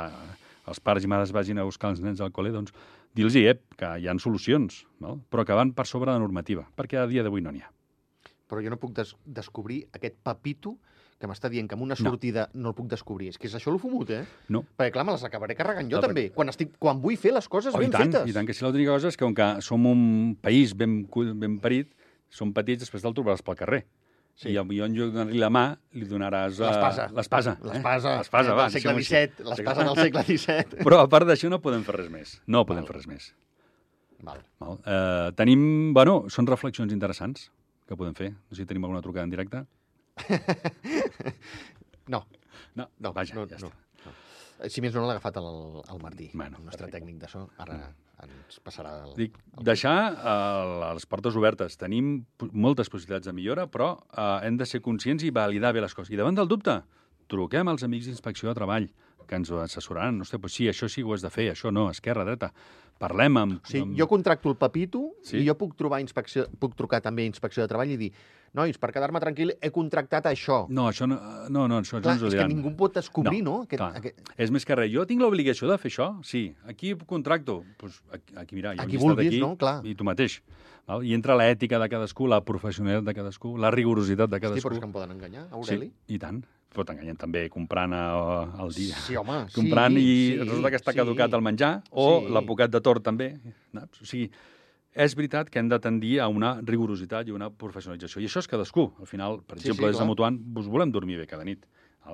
els 0.67 0.80
pares 0.80 1.04
i 1.04 1.08
mares 1.08 1.32
vagin 1.32 1.58
a 1.58 1.65
buscar 1.65 1.89
els 1.89 2.02
nens 2.04 2.21
al 2.21 2.32
col·le, 2.32 2.52
doncs, 2.54 2.74
dir-los 3.15 3.36
eh, 3.36 3.58
que 3.78 3.91
hi 4.00 4.08
ha 4.08 4.17
solucions, 4.19 4.86
no? 5.00 5.17
però 5.32 5.45
que 5.45 5.58
van 5.58 5.74
per 5.74 5.88
sobre 5.88 6.12
de 6.12 6.19
normativa, 6.19 6.67
perquè 6.78 7.02
a 7.02 7.08
dia 7.08 7.24
d'avui 7.24 7.41
no 7.41 7.52
n'hi 7.52 7.63
ha. 7.63 7.71
Però 8.47 8.62
jo 8.62 8.69
no 8.69 8.78
puc 8.78 8.93
des 8.93 9.15
descobrir 9.26 9.86
aquest 9.95 10.17
papito 10.24 10.78
que 11.21 11.29
m'està 11.29 11.49
dient 11.53 11.69
que 11.69 11.77
amb 11.77 11.86
una 11.86 11.95
sortida 11.99 12.47
no. 12.53 12.63
no 12.65 12.73
el 12.73 12.75
puc 12.75 12.89
descobrir. 12.91 13.29
És 13.31 13.38
que 13.39 13.47
és 13.47 13.55
això 13.57 13.71
el 13.71 13.79
fumut, 13.79 14.10
eh? 14.12 14.23
No. 14.49 14.63
Perquè, 14.77 14.91
clar, 14.97 15.05
me 15.07 15.13
les 15.15 15.23
acabaré 15.27 15.55
carregant 15.55 15.88
jo 15.91 15.99
Clar, 16.01 16.10
també, 16.10 16.27
quan, 16.36 16.49
estic, 16.51 16.73
quan 16.81 16.99
vull 17.03 17.17
fer 17.21 17.36
les 17.38 17.47
coses 17.51 17.75
Oh, 17.77 17.79
i 17.79 17.86
ben 17.86 17.93
tant, 17.93 18.10
fetes. 18.10 18.29
I 18.29 18.36
tant, 18.36 18.49
que 18.49 18.57
si 18.57 18.65
l'única 18.65 18.95
cosa 18.97 19.12
és 19.13 19.17
que 19.19 19.23
com 19.27 19.36
que 19.38 19.49
som 19.63 19.86
un 19.88 20.03
país 20.41 20.73
ben, 20.77 21.03
ben 21.39 21.60
parit, 21.63 21.91
som 22.31 22.51
petits, 22.55 22.81
després 22.84 23.03
te'l 23.05 23.13
trobaràs 23.15 23.45
pel 23.45 23.60
carrer. 23.60 23.84
Sí. 24.41 24.49
I 24.49 24.55
jo 24.55 24.63
en 24.88 24.93
lloc 24.95 25.12
de 25.12 25.17
donar-li 25.19 25.39
la 25.43 25.49
mà, 25.53 25.63
li 25.93 26.05
donaràs... 26.07 26.57
eh, 26.57 26.65
L'espasa. 26.65 27.10
L'espasa. 27.13 27.55
L'espasa, 27.62 28.13
L'espasa, 28.23 28.53
eh, 28.53 28.55
va. 28.57 28.67
del 28.69 28.79
segle. 28.79 28.93
XVII, 29.03 29.45
l'espasa 29.51 29.84
del 29.86 29.99
segle 29.99 30.23
XVII. 30.25 30.84
Però 30.88 31.01
a 31.03 31.10
part 31.12 31.27
d'això 31.29 31.51
no 31.51 31.60
podem 31.62 31.84
fer 31.86 31.97
res 31.99 32.10
més. 32.10 32.38
No 32.47 32.63
podem 32.65 32.81
Val. 32.86 32.88
fer 32.89 32.95
res 32.97 33.10
més. 33.12 33.27
Val. 34.23 34.39
Val? 34.63 34.79
Eh, 34.86 35.31
tenim... 35.38 35.62
Bueno, 35.93 36.23
són 36.34 36.47
reflexions 36.49 36.93
interessants 36.95 37.49
que 37.89 37.97
podem 37.99 38.15
fer. 38.17 38.31
No 38.31 38.55
sé 38.55 38.63
si 38.63 38.69
tenim 38.69 38.88
alguna 38.88 39.03
trucada 39.03 39.27
en 39.27 39.36
directe. 39.36 39.65
No, 42.08 42.26
No, 42.76 42.86
no, 43.00 43.12
vaja, 43.13 43.36
no, 43.36 43.45
ja 43.50 43.58
no, 43.60 43.67
està. 43.67 43.76
no. 44.08 44.69
Si 44.69 44.80
més 44.84 44.93
no, 44.95 45.02
l'ha 45.08 45.15
agafat 45.17 45.38
el, 45.41 45.47
el 45.91 46.00
Martí, 46.04 46.30
Bueno, 46.34 46.58
el 46.60 46.65
nostre 46.67 46.86
perfecte. 46.86 47.00
tècnic 47.00 47.17
de 47.19 47.28
so. 47.32 47.41
Ara 47.60 47.78
ens 48.21 48.60
passarà 48.63 48.91
el... 49.08 49.15
Dic, 49.17 49.38
deixar 49.65 49.95
eh, 50.13 50.93
les 50.93 51.06
portes 51.10 51.36
obertes. 51.36 51.76
Tenim 51.82 52.12
moltes 52.54 52.91
possibilitats 52.93 53.28
de 53.28 53.34
millora, 53.34 53.65
però 53.67 53.95
eh, 54.13 54.47
hem 54.47 54.60
de 54.62 54.67
ser 54.69 54.80
conscients 54.86 55.24
i 55.26 55.32
validar 55.34 55.74
bé 55.74 55.82
les 55.82 55.95
coses. 55.97 56.13
I 56.13 56.19
davant 56.21 56.38
del 56.38 56.47
dubte, 56.52 56.78
truquem 57.32 57.67
als 57.71 57.84
amics 57.88 58.06
d'Inspecció 58.12 58.52
de 58.52 58.56
Treball, 58.60 58.88
que 59.27 59.36
ens 59.39 59.51
ho 59.51 59.60
assessoraran. 59.62 60.17
No 60.17 60.25
sé, 60.25 60.38
doncs 60.38 60.53
sí, 60.60 60.67
això 60.71 60.89
sí 60.89 61.03
ho 61.03 61.13
has 61.13 61.21
de 61.21 61.29
fer, 61.34 61.49
això 61.53 61.71
no, 61.71 61.89
esquerra, 61.89 62.25
dreta. 62.27 62.51
Parlem 63.01 63.38
amb... 63.41 63.55
O 63.63 63.65
sigui, 63.65 63.81
amb... 63.88 63.95
jo 63.97 64.05
contracto 64.07 64.49
el 64.51 64.57
Pepito 64.62 64.99
Sí. 65.25 65.39
i 65.41 65.47
jo 65.47 65.55
puc 65.57 65.73
trobar 65.75 66.01
inspecció, 66.03 66.45
puc 66.62 66.75
trucar 66.77 66.99
també 67.01 67.23
a 67.23 67.31
Inspecció 67.31 67.63
de 67.63 67.67
Treball 67.71 67.89
i 67.95 67.97
dir 67.97 68.12
nois, 68.53 68.75
per 68.77 68.91
quedar-me 68.91 69.17
tranquil, 69.23 69.53
he 69.63 69.69
contractat 69.71 70.25
això. 70.27 70.65
No, 70.69 70.89
això 70.91 71.07
no, 71.07 71.15
no, 71.49 71.63
no 71.71 71.77
això 71.79 72.01
Clar, 72.03 72.17
ens 72.17 72.21
ho 72.21 72.27
és 72.27 72.34
que 72.36 72.41
diran. 72.43 72.51
ningú 72.51 72.73
pot 72.77 72.93
descobrir, 72.99 73.39
no? 73.41 73.62
Aquest, 73.63 73.79
clar. 73.79 73.95
aquest... 73.97 74.19
És 74.38 74.51
més 74.51 74.65
que 74.67 74.75
res. 74.75 74.91
Jo 74.91 75.05
tinc 75.07 75.23
l'obligació 75.23 75.69
de 75.71 75.77
fer 75.79 75.89
això? 75.89 76.10
Sí. 76.27 76.43
Aquí 76.67 76.91
contracto? 77.07 77.62
Pues 77.79 78.01
aquí, 78.12 78.36
aquí 78.36 78.55
mira, 78.60 78.75
jo 78.75 78.84
Aquí 78.84 78.97
vulguis, 79.01 79.31
aquí, 79.31 79.39
no? 79.39 79.55
Clar. 79.57 79.79
I 79.88 79.95
tu 79.95 80.03
mateix. 80.03 80.41
Val? 80.86 81.05
I 81.07 81.15
entra 81.15 81.38
l'ètica 81.39 81.79
de 81.79 81.88
cadascú, 81.89 82.27
la 82.27 82.41
professionalitat 82.43 83.07
de 83.07 83.13
cadascú, 83.21 83.55
la 83.57 83.71
rigorositat 83.71 84.27
de 84.29 84.36
Hosti, 84.36 84.45
cadascú. 84.49 84.67
però 84.67 84.75
és 84.75 84.84
que 84.84 84.89
em 84.91 84.91
poden 84.99 85.15
enganyar, 85.15 85.47
Aureli? 85.55 85.88
Sí, 85.88 86.15
i 86.17 86.19
tant. 86.19 86.43
Pot 86.71 86.88
enganyar 86.93 87.17
també 87.19 87.49
comprant 87.51 87.91
al 87.93 88.71
dia. 88.71 88.95
Sí, 89.03 89.17
home, 89.19 89.41
sí. 89.49 89.57
comprant 89.60 89.97
i 89.99 90.05
sí, 90.05 90.38
resulta 90.39 90.71
que 90.71 90.79
està 90.79 90.93
sí. 90.95 90.99
caducat 91.01 91.34
el 91.36 91.43
menjar, 91.43 91.73
o 91.91 92.21
Sí. 92.21 92.31
l'advocat 92.31 92.71
de 92.71 92.79
tort 92.81 93.03
també. 93.03 93.34
O 93.75 94.05
sigui, 94.07 94.29
és 94.91 95.15
veritat 95.15 95.49
que 95.51 95.60
hem 95.60 95.67
de 95.71 95.79
tendir 95.84 96.17
a 96.23 96.27
una 96.31 96.53
rigorositat 96.63 97.27
i 97.27 97.36
una 97.36 97.49
professionalització. 97.51 98.21
I 98.23 98.27
això 98.27 98.39
és 98.43 98.47
cadascú. 98.51 98.89
Al 98.99 99.07
final, 99.07 99.41
per 99.43 99.57
Sí, 99.60 99.67
exemple, 99.69 99.88
sí, 99.88 99.91
des 99.95 99.99
de. 99.99 100.07
Mutuant, 100.07 100.39
us 100.60 100.67
volem 100.67 100.91
dormir 100.91 101.17
bé 101.19 101.27
cada 101.27 101.43
nit. 101.47 101.65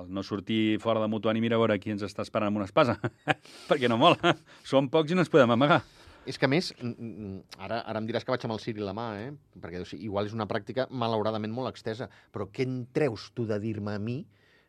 No 0.06 0.22
sortir 0.22 0.78
fora 0.82 1.00
de 1.00 1.08
Mutuant 1.08 1.38
i 1.38 1.40
mira 1.40 1.56
a 1.56 1.58
veure 1.62 1.78
qui 1.80 1.90
ens 1.90 2.02
està 2.04 2.22
esperant 2.22 2.50
amb 2.50 2.58
una 2.60 2.66
espasa, 2.68 2.98
perquè 3.70 3.88
no 3.88 3.96
mola. 3.96 4.34
Som 4.62 4.90
pocs 4.92 5.10
i 5.10 5.16
no 5.16 5.22
ens 5.24 5.30
podem 5.32 5.50
amagar. 5.54 5.80
És 6.28 6.36
que, 6.36 6.44
a 6.44 6.50
més, 6.52 6.74
ara, 7.58 7.78
ara 7.88 7.98
em 8.02 8.06
diràs 8.06 8.26
que 8.26 8.30
vaig 8.34 8.42
amb 8.44 8.52
el 8.52 8.60
Siri 8.60 8.82
la 8.84 8.92
mà, 8.92 9.06
eh? 9.22 9.30
perquè 9.58 9.80
o 9.80 9.86
sigui, 9.88 10.04
igual 10.10 10.26
és 10.28 10.34
una 10.36 10.44
pràctica 10.50 10.84
malauradament 10.90 11.54
molt 11.54 11.70
extesa, 11.70 12.10
però 12.34 12.50
què 12.52 12.66
en 12.68 12.82
treus 12.92 13.30
tu 13.34 13.46
de 13.48 13.56
dir-me 13.62 13.94
a 13.96 14.02
mi 14.02 14.18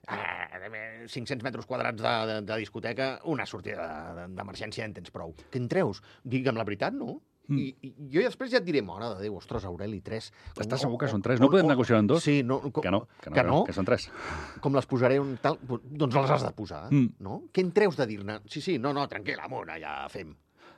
500 0.09 1.43
metres 1.43 1.65
quadrats 1.65 2.01
de, 2.01 2.13
de, 2.33 2.41
de 2.41 2.57
discoteca, 2.59 3.19
una 3.25 3.45
sortida 3.45 3.87
de- 4.13 4.21
de- 4.27 4.35
d'emergència 4.35 4.85
en 4.85 4.93
tens 4.93 5.11
prou. 5.11 5.33
Què 5.51 5.57
en 5.61 5.67
treus? 5.71 6.01
Digue'm 6.23 6.57
la 6.57 6.63
veritat, 6.67 6.93
no? 6.93 7.21
Mm. 7.49 7.57
I, 7.57 7.69
I 7.81 7.89
jo 8.13 8.21
després 8.21 8.51
ja 8.53 8.59
et 8.59 8.65
diré, 8.67 8.83
mare 8.85 9.07
de 9.15 9.23
Déu, 9.23 9.35
ostres, 9.39 9.63
Aureli, 9.65 10.01
tres. 10.05 10.27
Estàs 10.53 10.83
segur 10.83 10.99
que 11.01 11.07
són 11.09 11.23
tres? 11.25 11.39
No 11.41 11.49
podem 11.49 11.65
negociar 11.71 11.97
en 12.03 12.05
dos? 12.11 12.21
Sí, 12.21 12.43
no, 12.45 12.59
com, 12.69 12.83
Que 12.83 12.91
no, 12.93 13.07
que 13.23 13.29
no, 13.31 13.35
que 13.35 13.43
no? 13.47 13.63
que 13.65 13.73
són 13.73 13.85
tres. 13.89 14.05
com 14.61 14.75
les 14.77 14.85
posaré 14.85 15.17
un 15.19 15.35
tal, 15.41 15.57
doncs 15.65 16.13
les 16.15 16.29
has 16.35 16.43
de 16.45 16.51
posar, 16.53 16.91
Mm. 16.93 17.15
no? 17.25 17.39
Què 17.51 17.61
en 17.65 17.71
treus 17.71 17.97
de 17.97 18.05
dir-ne? 18.05 18.39
Sí, 18.45 18.61
sí, 18.61 18.77
no, 18.77 18.93
no, 18.93 19.07
tranquil, 19.07 19.39
amb 19.41 19.53
una 19.63 19.79
ja 19.81 20.07
fem. 20.09 20.35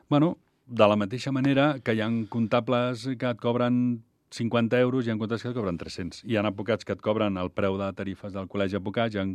Bueno, 0.10 0.38
de 0.66 0.88
la 0.88 0.96
mateixa 0.96 1.32
manera 1.34 1.80
que 1.84 1.94
hi 1.94 2.00
ha 2.00 2.08
comptables 2.30 3.10
que 3.20 3.30
et 3.36 3.38
cobren 3.42 4.06
50 4.32 4.80
euros, 4.80 5.06
hi 5.06 5.12
ha 5.12 5.16
comptables 5.18 5.44
que 5.44 5.50
et 5.52 5.56
cobren 5.58 5.78
300. 5.78 6.22
Hi 6.26 6.38
ha 6.38 6.44
advocats 6.48 6.86
que 6.88 6.94
et 6.96 7.02
cobren 7.04 7.38
el 7.38 7.50
preu 7.52 7.76
de 7.80 7.90
tarifes 7.94 8.32
del 8.34 8.48
col·legi 8.48 8.78
d'advocats, 8.78 9.16
hi 9.16 9.20
ha 9.20 9.26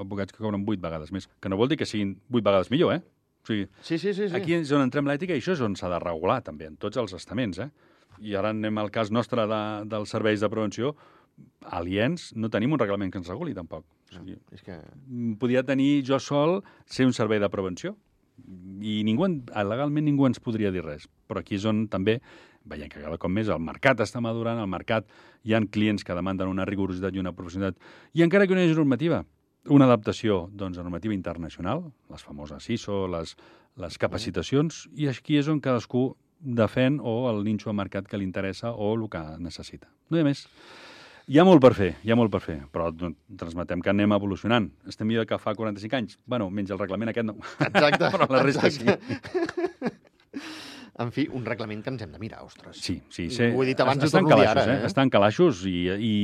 advocats 0.00 0.32
que 0.32 0.40
cobren 0.42 0.64
8 0.66 0.80
vegades 0.80 1.12
més. 1.12 1.28
Que 1.40 1.48
no 1.52 1.58
vol 1.60 1.68
dir 1.68 1.76
que 1.76 1.86
siguin 1.88 2.16
8 2.30 2.42
vegades 2.42 2.70
millor, 2.72 2.94
eh? 2.96 3.02
O 3.44 3.46
sigui, 3.50 3.68
Sí, 3.82 3.98
sí, 3.98 4.14
sí. 4.14 4.28
sí. 4.28 4.34
aquí 4.34 4.54
és 4.56 4.72
on 4.72 4.82
entrem 4.82 5.06
l'ètica 5.06 5.36
i 5.36 5.42
això 5.42 5.52
és 5.54 5.60
on 5.62 5.76
s'ha 5.78 5.90
de 5.92 5.98
regular, 6.02 6.40
també, 6.42 6.66
en 6.66 6.76
tots 6.80 6.96
els 6.96 7.12
estaments, 7.14 7.58
eh? 7.62 7.68
I 8.24 8.32
ara 8.34 8.48
anem 8.50 8.78
al 8.80 8.88
cas 8.90 9.10
nostre 9.12 9.44
de, 9.46 9.60
dels 9.92 10.08
serveis 10.10 10.40
de 10.40 10.48
prevenció. 10.48 10.94
Aliens, 11.76 12.30
no 12.34 12.48
tenim 12.48 12.72
un 12.72 12.80
reglament 12.80 13.12
que 13.12 13.18
ens 13.20 13.28
reguli, 13.28 13.52
tampoc. 13.54 13.84
O 14.10 14.14
sigui, 14.16 14.38
És 14.56 14.62
que... 14.64 14.78
podria 15.38 15.62
tenir 15.66 16.02
jo 16.06 16.18
sol 16.18 16.62
ser 16.86 17.04
un 17.06 17.12
servei 17.12 17.38
de 17.42 17.48
prevenció 17.52 17.96
i 18.80 19.02
ningú, 19.04 19.24
en- 19.26 19.42
legalment 19.68 20.04
ningú 20.06 20.26
ens 20.28 20.40
podria 20.40 20.70
dir 20.72 20.82
res. 20.84 21.06
Però 21.28 21.40
aquí 21.40 21.56
és 21.58 21.64
on 21.68 21.86
també 21.92 22.20
veiem 22.66 22.90
que 22.90 23.00
cada 23.00 23.18
cop 23.22 23.32
més 23.32 23.48
el 23.52 23.62
mercat 23.62 24.02
està 24.04 24.20
madurant, 24.24 24.58
al 24.60 24.70
mercat 24.70 25.08
hi 25.46 25.54
han 25.54 25.68
clients 25.72 26.04
que 26.04 26.16
demanden 26.16 26.50
una 26.50 26.66
rigorositat 26.68 27.14
i 27.14 27.22
una 27.22 27.34
professionalitat. 27.36 27.80
I 28.14 28.26
encara 28.26 28.46
que 28.46 28.54
no 28.54 28.62
hi 28.62 28.68
hagi 28.68 28.78
normativa, 28.78 29.22
una 29.70 29.86
adaptació 29.86 30.46
doncs, 30.52 30.78
a 30.78 30.84
normativa 30.86 31.14
internacional, 31.14 31.84
les 32.12 32.22
famoses 32.22 32.68
ISO, 32.70 33.06
les, 33.10 33.36
les 33.82 33.98
capacitacions, 33.98 34.86
i 34.94 35.08
aquí 35.10 35.38
és 35.40 35.50
on 35.52 35.62
cadascú 35.62 36.08
defèn 36.40 37.00
o 37.00 37.30
el 37.30 37.42
ninxo 37.46 37.70
de 37.70 37.78
mercat 37.78 38.06
que 38.08 38.18
li 38.18 38.26
interessa 38.26 38.72
o 38.72 38.92
el 38.94 39.08
que 39.10 39.22
necessita. 39.42 39.88
No 40.10 40.18
hi 40.18 40.22
ha 40.22 40.28
més. 40.28 40.46
Hi 41.26 41.40
ha 41.40 41.44
molt 41.46 41.58
per 41.58 41.72
fer, 41.74 41.88
hi 42.06 42.12
ha 42.14 42.16
molt 42.18 42.30
per 42.30 42.38
fer, 42.44 42.60
però 42.70 42.92
transmetem 42.94 43.80
que 43.82 43.90
anem 43.90 44.12
evolucionant. 44.14 44.68
Estem 44.86 45.08
millor 45.10 45.26
que 45.26 45.40
fa 45.42 45.56
45 45.58 45.98
anys? 45.98 46.20
Bueno, 46.24 46.46
menys 46.54 46.70
el 46.70 46.78
reglament 46.78 47.10
aquest 47.10 47.26
no. 47.26 47.34
Exacte. 47.66 48.10
Però 48.14 48.28
la 48.30 48.44
resta 48.46 48.70
exacte. 48.70 49.95
En 50.98 51.10
fi, 51.12 51.26
un 51.32 51.44
reglament 51.44 51.82
que 51.84 51.90
ens 51.92 52.02
hem 52.02 52.12
de 52.12 52.18
mirar, 52.18 52.42
ostres. 52.46 52.78
Sí, 52.80 53.02
sí. 53.12 53.26
I 53.28 53.50
ho 53.52 53.62
he 53.62 53.66
dit 53.68 53.80
abans 53.84 54.02
estan 54.06 54.24
calaixos, 54.24 54.56
ara, 54.56 54.64
eh? 54.72 54.78
eh? 54.82 54.86
Estan 54.88 55.10
calaixos 55.12 55.64
i, 55.68 55.74
i 55.92 56.14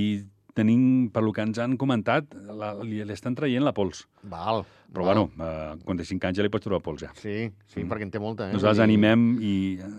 tenim, 0.55 1.11
per 1.13 1.23
lo 1.25 1.33
que 1.33 1.43
ens 1.45 1.59
han 1.61 1.77
comentat, 1.81 2.33
la, 2.57 2.75
li, 2.85 3.03
li 3.05 3.13
estan 3.13 3.35
traient 3.37 3.65
la 3.65 3.73
pols. 3.77 4.07
Val. 4.29 4.65
Però 4.93 5.05
val. 5.07 5.17
bueno, 5.17 5.45
a 5.45 5.77
45 5.85 6.27
anys 6.29 6.37
ja 6.41 6.45
li 6.45 6.51
pots 6.53 6.65
trobar 6.67 6.83
pols, 6.85 7.01
ja. 7.05 7.11
Sí, 7.17 7.47
sí, 7.67 7.81
Mm. 7.83 7.89
perquè 7.89 8.03
en 8.09 8.11
té 8.13 8.21
molta, 8.21 8.49
eh? 8.51 8.53
Nosaltres 8.53 8.83
animem 8.85 9.39
i 9.41 9.53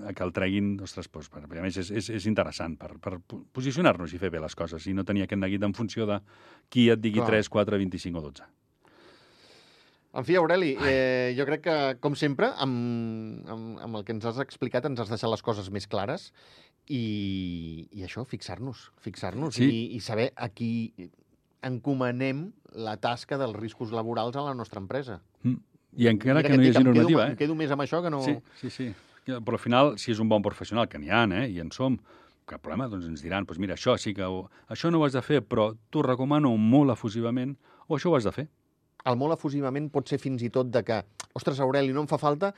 a 0.10 0.14
que 0.14 0.24
el 0.26 0.34
treguin, 0.34 0.76
ostres, 0.86 1.10
doncs, 1.10 1.30
per, 1.34 1.42
a 1.46 1.62
més, 1.66 1.78
és, 1.78 1.90
és, 1.90 2.10
és 2.22 2.26
interessant 2.30 2.76
per, 2.78 2.92
per 3.02 3.18
po- 3.26 3.44
posicionar-nos 3.54 4.14
i 4.14 4.18
fer 4.22 4.30
bé 4.30 4.40
les 4.42 4.54
coses 4.56 4.86
i 4.86 4.94
no 4.94 5.04
tenir 5.04 5.24
aquest 5.26 5.42
neguit 5.42 5.64
en 5.66 5.74
funció 5.74 6.06
de 6.06 6.20
qui 6.70 6.90
et 6.94 7.02
digui 7.02 7.18
Clar. 7.22 7.30
3, 7.42 7.50
4, 7.50 7.78
25 7.78 8.18
o 8.22 8.22
12. 8.30 8.44
En 10.13 10.26
fi, 10.28 10.36
Aureli, 10.38 10.76
eh, 10.86 11.34
jo 11.38 11.45
crec 11.49 11.63
que, 11.65 11.76
com 12.04 12.13
sempre, 12.13 12.52
amb, 12.62 13.47
amb, 13.49 13.80
amb 13.82 13.97
el 13.97 14.04
que 14.06 14.13
ens 14.13 14.28
has 14.30 14.38
explicat 14.43 14.86
ens 14.86 15.02
has 15.02 15.10
deixat 15.10 15.32
les 15.32 15.41
coses 15.41 15.71
més 15.73 15.88
clares 15.89 16.28
i, 16.86 17.88
i 17.89 18.04
això, 18.06 18.21
fixar-nos, 18.30 18.91
fixar-nos 19.02 19.58
Sí. 19.58 19.65
i, 19.65 19.80
i 19.97 20.02
saber 20.06 20.30
a 20.36 20.49
qui 20.54 20.93
encomanem 21.65 22.52
la 22.76 22.97
tasca 23.02 23.39
dels 23.41 23.56
riscos 23.58 23.93
laborals 23.95 24.36
a 24.38 24.45
la 24.45 24.54
nostra 24.54 24.84
empresa. 24.84 25.21
Mm. 25.41 25.58
I 25.93 26.08
encara 26.10 26.41
Mira 26.41 26.49
que 26.49 26.58
no 26.58 26.63
hi 26.63 26.69
hagi 26.69 26.84
normativa, 26.84 27.08
quedo, 27.08 27.23
eh? 27.23 27.32
Em 27.34 27.38
quedo 27.38 27.56
més 27.56 27.71
amb 27.73 27.86
això 27.86 28.02
que 28.02 28.10
no... 28.13 28.21
Sí, 28.26 28.38
sí, 28.62 28.69
sí. 28.73 28.88
Però 29.26 29.56
al 29.56 29.62
final, 29.62 29.93
si 30.02 30.12
és 30.12 30.19
un 30.19 30.30
bon 30.30 30.43
professional, 30.43 30.89
que 30.91 30.99
n'hi 30.99 31.10
ha, 31.13 31.23
eh? 31.39 31.45
i 31.54 31.62
en 31.63 31.69
som, 31.71 31.97
cap 32.49 32.62
problema, 32.62 32.89
doncs 32.91 33.06
ens 33.08 33.21
diran, 33.23 33.45
doncs 33.47 33.62
mira, 33.62 33.78
això 33.78 33.95
sí 33.97 34.13
que... 34.17 34.26
Ho, 34.26 34.47
això 34.73 34.91
no 34.91 34.99
ho 34.99 35.06
has 35.08 35.15
de 35.15 35.21
fer, 35.26 35.39
però 35.45 35.71
t'ho 35.93 36.04
recomano 36.06 36.52
molt 36.58 36.91
efusivament, 36.91 37.56
o 37.88 37.95
això 37.97 38.12
ho 38.12 38.17
has 38.17 38.28
de 38.28 38.34
fer. 38.36 38.47
El 39.06 39.18
molt 39.20 39.36
efusivament 39.36 39.89
pot 39.92 40.08
ser 40.08 40.18
fins 40.22 40.44
i 40.44 40.50
tot 40.54 40.70
de 40.72 40.84
que, 40.88 41.02
ostres, 41.36 41.60
Aureli, 41.60 41.92
no 41.94 42.02
em 42.06 42.08
fa 42.08 42.18
falta, 42.22 42.54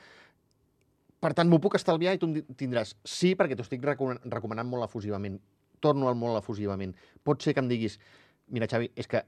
per 1.20 1.32
tant, 1.34 1.48
m'ho 1.50 1.58
puc 1.58 1.74
estalviar 1.78 2.12
i 2.14 2.20
tu 2.22 2.28
tindràs 2.58 2.94
sí, 3.04 3.32
perquè 3.34 3.56
t'ho 3.56 3.64
estic 3.66 3.82
recomana- 3.82 4.20
recomanant 4.30 4.68
molt 4.68 4.84
efusivament. 4.84 5.40
Torno 5.80 6.08
al 6.08 6.14
molt 6.14 6.38
efusivament. 6.38 6.94
Pot 7.24 7.42
ser 7.42 7.52
que 7.54 7.60
em 7.60 7.68
diguis, 7.68 7.98
mira, 8.48 8.68
Xavi, 8.70 8.90
és 8.94 9.06
que 9.10 9.24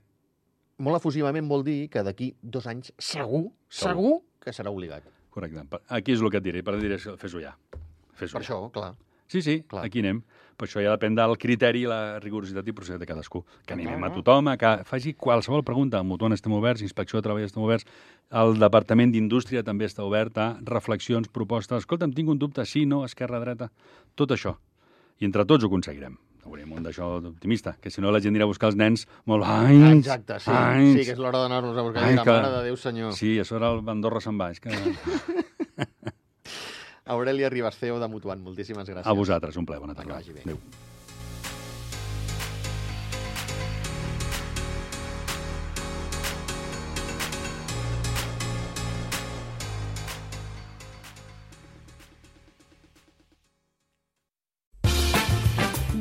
molt 0.78 0.96
efusivament 1.00 1.48
vol 1.48 1.64
dir 1.64 1.88
que 1.90 2.02
d'aquí 2.06 2.34
dos 2.42 2.66
anys 2.66 2.92
segur, 2.98 3.50
Segur. 3.68 3.90
segur 3.90 4.22
que 4.40 4.52
serà 4.52 4.70
obligat. 4.70 5.02
Correcte. 5.30 5.66
Aquí 5.88 6.12
és 6.12 6.20
el 6.22 6.30
que 6.30 6.38
et 6.38 6.44
diré, 6.44 6.62
per 6.62 6.78
dir, 6.80 6.98
fes-ho 6.98 7.40
ja. 7.40 7.56
Fes-ho 8.14 8.38
Per 8.38 8.42
ja. 8.42 8.46
això, 8.54 8.70
clar. 8.72 8.94
Sí, 9.28 9.42
sí, 9.42 9.62
Clar. 9.68 9.84
aquí 9.86 10.00
anem. 10.00 10.22
Per 10.58 10.66
això 10.66 10.80
ja 10.82 10.90
depèn 10.96 11.14
del 11.14 11.36
criteri, 11.38 11.84
la 11.86 12.18
rigorositat 12.18 12.66
i 12.66 12.72
proceditat 12.74 13.04
de 13.04 13.06
cadascú. 13.06 13.44
Que 13.64 13.76
animem 13.76 14.02
a 14.02 14.10
tothom 14.10 14.48
a 14.50 14.56
que 14.58 14.72
faci 14.88 15.12
qualsevol 15.14 15.62
pregunta. 15.62 16.00
Al 16.00 16.08
Mutuant 16.08 16.34
estem 16.34 16.50
oberts, 16.56 16.82
Inspecció 16.82 17.20
de 17.20 17.26
Treball 17.28 17.44
estem 17.46 17.62
oberts, 17.62 17.86
el 18.34 18.56
Departament 18.58 19.12
d'Indústria 19.14 19.62
també 19.62 19.86
està 19.86 20.02
obert 20.02 20.36
a 20.42 20.48
reflexions, 20.66 21.28
propostes. 21.30 21.84
Escolta'm, 21.84 22.10
tinc 22.16 22.28
un 22.34 22.40
dubte, 22.42 22.64
sí, 22.66 22.86
no, 22.86 23.04
esquerra, 23.06 23.38
dreta, 23.38 23.70
tot 24.16 24.34
això. 24.34 24.56
I 25.20 25.28
entre 25.30 25.44
tots 25.46 25.62
ho 25.62 25.70
aconseguirem. 25.70 26.16
Haurem 26.48 26.72
un 26.72 26.82
d'això 26.82 27.18
optimista, 27.20 27.76
que 27.80 27.90
si 27.92 28.00
no 28.00 28.10
la 28.10 28.18
gent 28.24 28.32
anirà 28.34 28.46
a 28.46 28.50
buscar 28.50 28.70
els 28.72 28.76
nens 28.80 29.06
molt... 29.26 29.44
Anys, 29.44 30.06
Exacte, 30.08 30.40
sí. 30.40 30.50
anys. 30.50 30.94
Sí, 30.96 31.04
que 31.04 31.12
és 31.12 31.18
l'hora 31.20 31.42
d'anar-nos 31.44 31.76
a 31.76 31.82
buscar. 31.84 32.02
Ai, 32.02 32.16
Ai, 32.16 32.24
que- 32.24 32.30
Mare 32.32 32.50
de 32.56 32.62
Déu, 32.64 32.76
senyor. 32.80 33.12
Sí. 33.12 33.34
Sí, 33.34 33.38
a 33.38 33.44
sobre 33.44 33.68
el 33.68 33.84
Andorra 33.92 34.20
se'n 34.24 34.38
va. 34.40 34.50
És 34.50 34.58
que... 34.58 34.72
Aurelia 37.08 37.48
Ribas, 37.48 37.76
CEO 37.80 37.98
de 38.02 38.08
Mutuant, 38.12 38.40
moltíssimes 38.44 38.86
gràcies. 38.88 39.06
A 39.08 39.16
vosaltres, 39.16 39.56
un 39.56 39.66
plaer. 39.66 39.80
Bona 39.80 39.94
Que 39.94 40.02
tarda. 40.02 40.14
vagi 40.20 40.32
bé. 40.32 40.42
Adéu. 40.44 40.58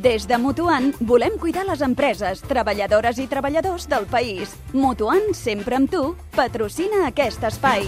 Des 0.07 0.27
de 0.29 0.37
Mutuant 0.37 0.91
volem 1.09 1.37
cuidar 1.41 1.63
les 1.67 1.81
empreses, 1.85 2.43
treballadores 2.45 3.17
i 3.23 3.25
treballadors 3.31 3.87
del 3.91 4.05
país. 4.11 4.53
Mutuant 4.75 5.31
sempre 5.35 5.79
amb 5.79 5.91
tu 5.91 6.03
patrocina 6.37 7.05
aquest 7.09 7.43
espai. 7.49 7.87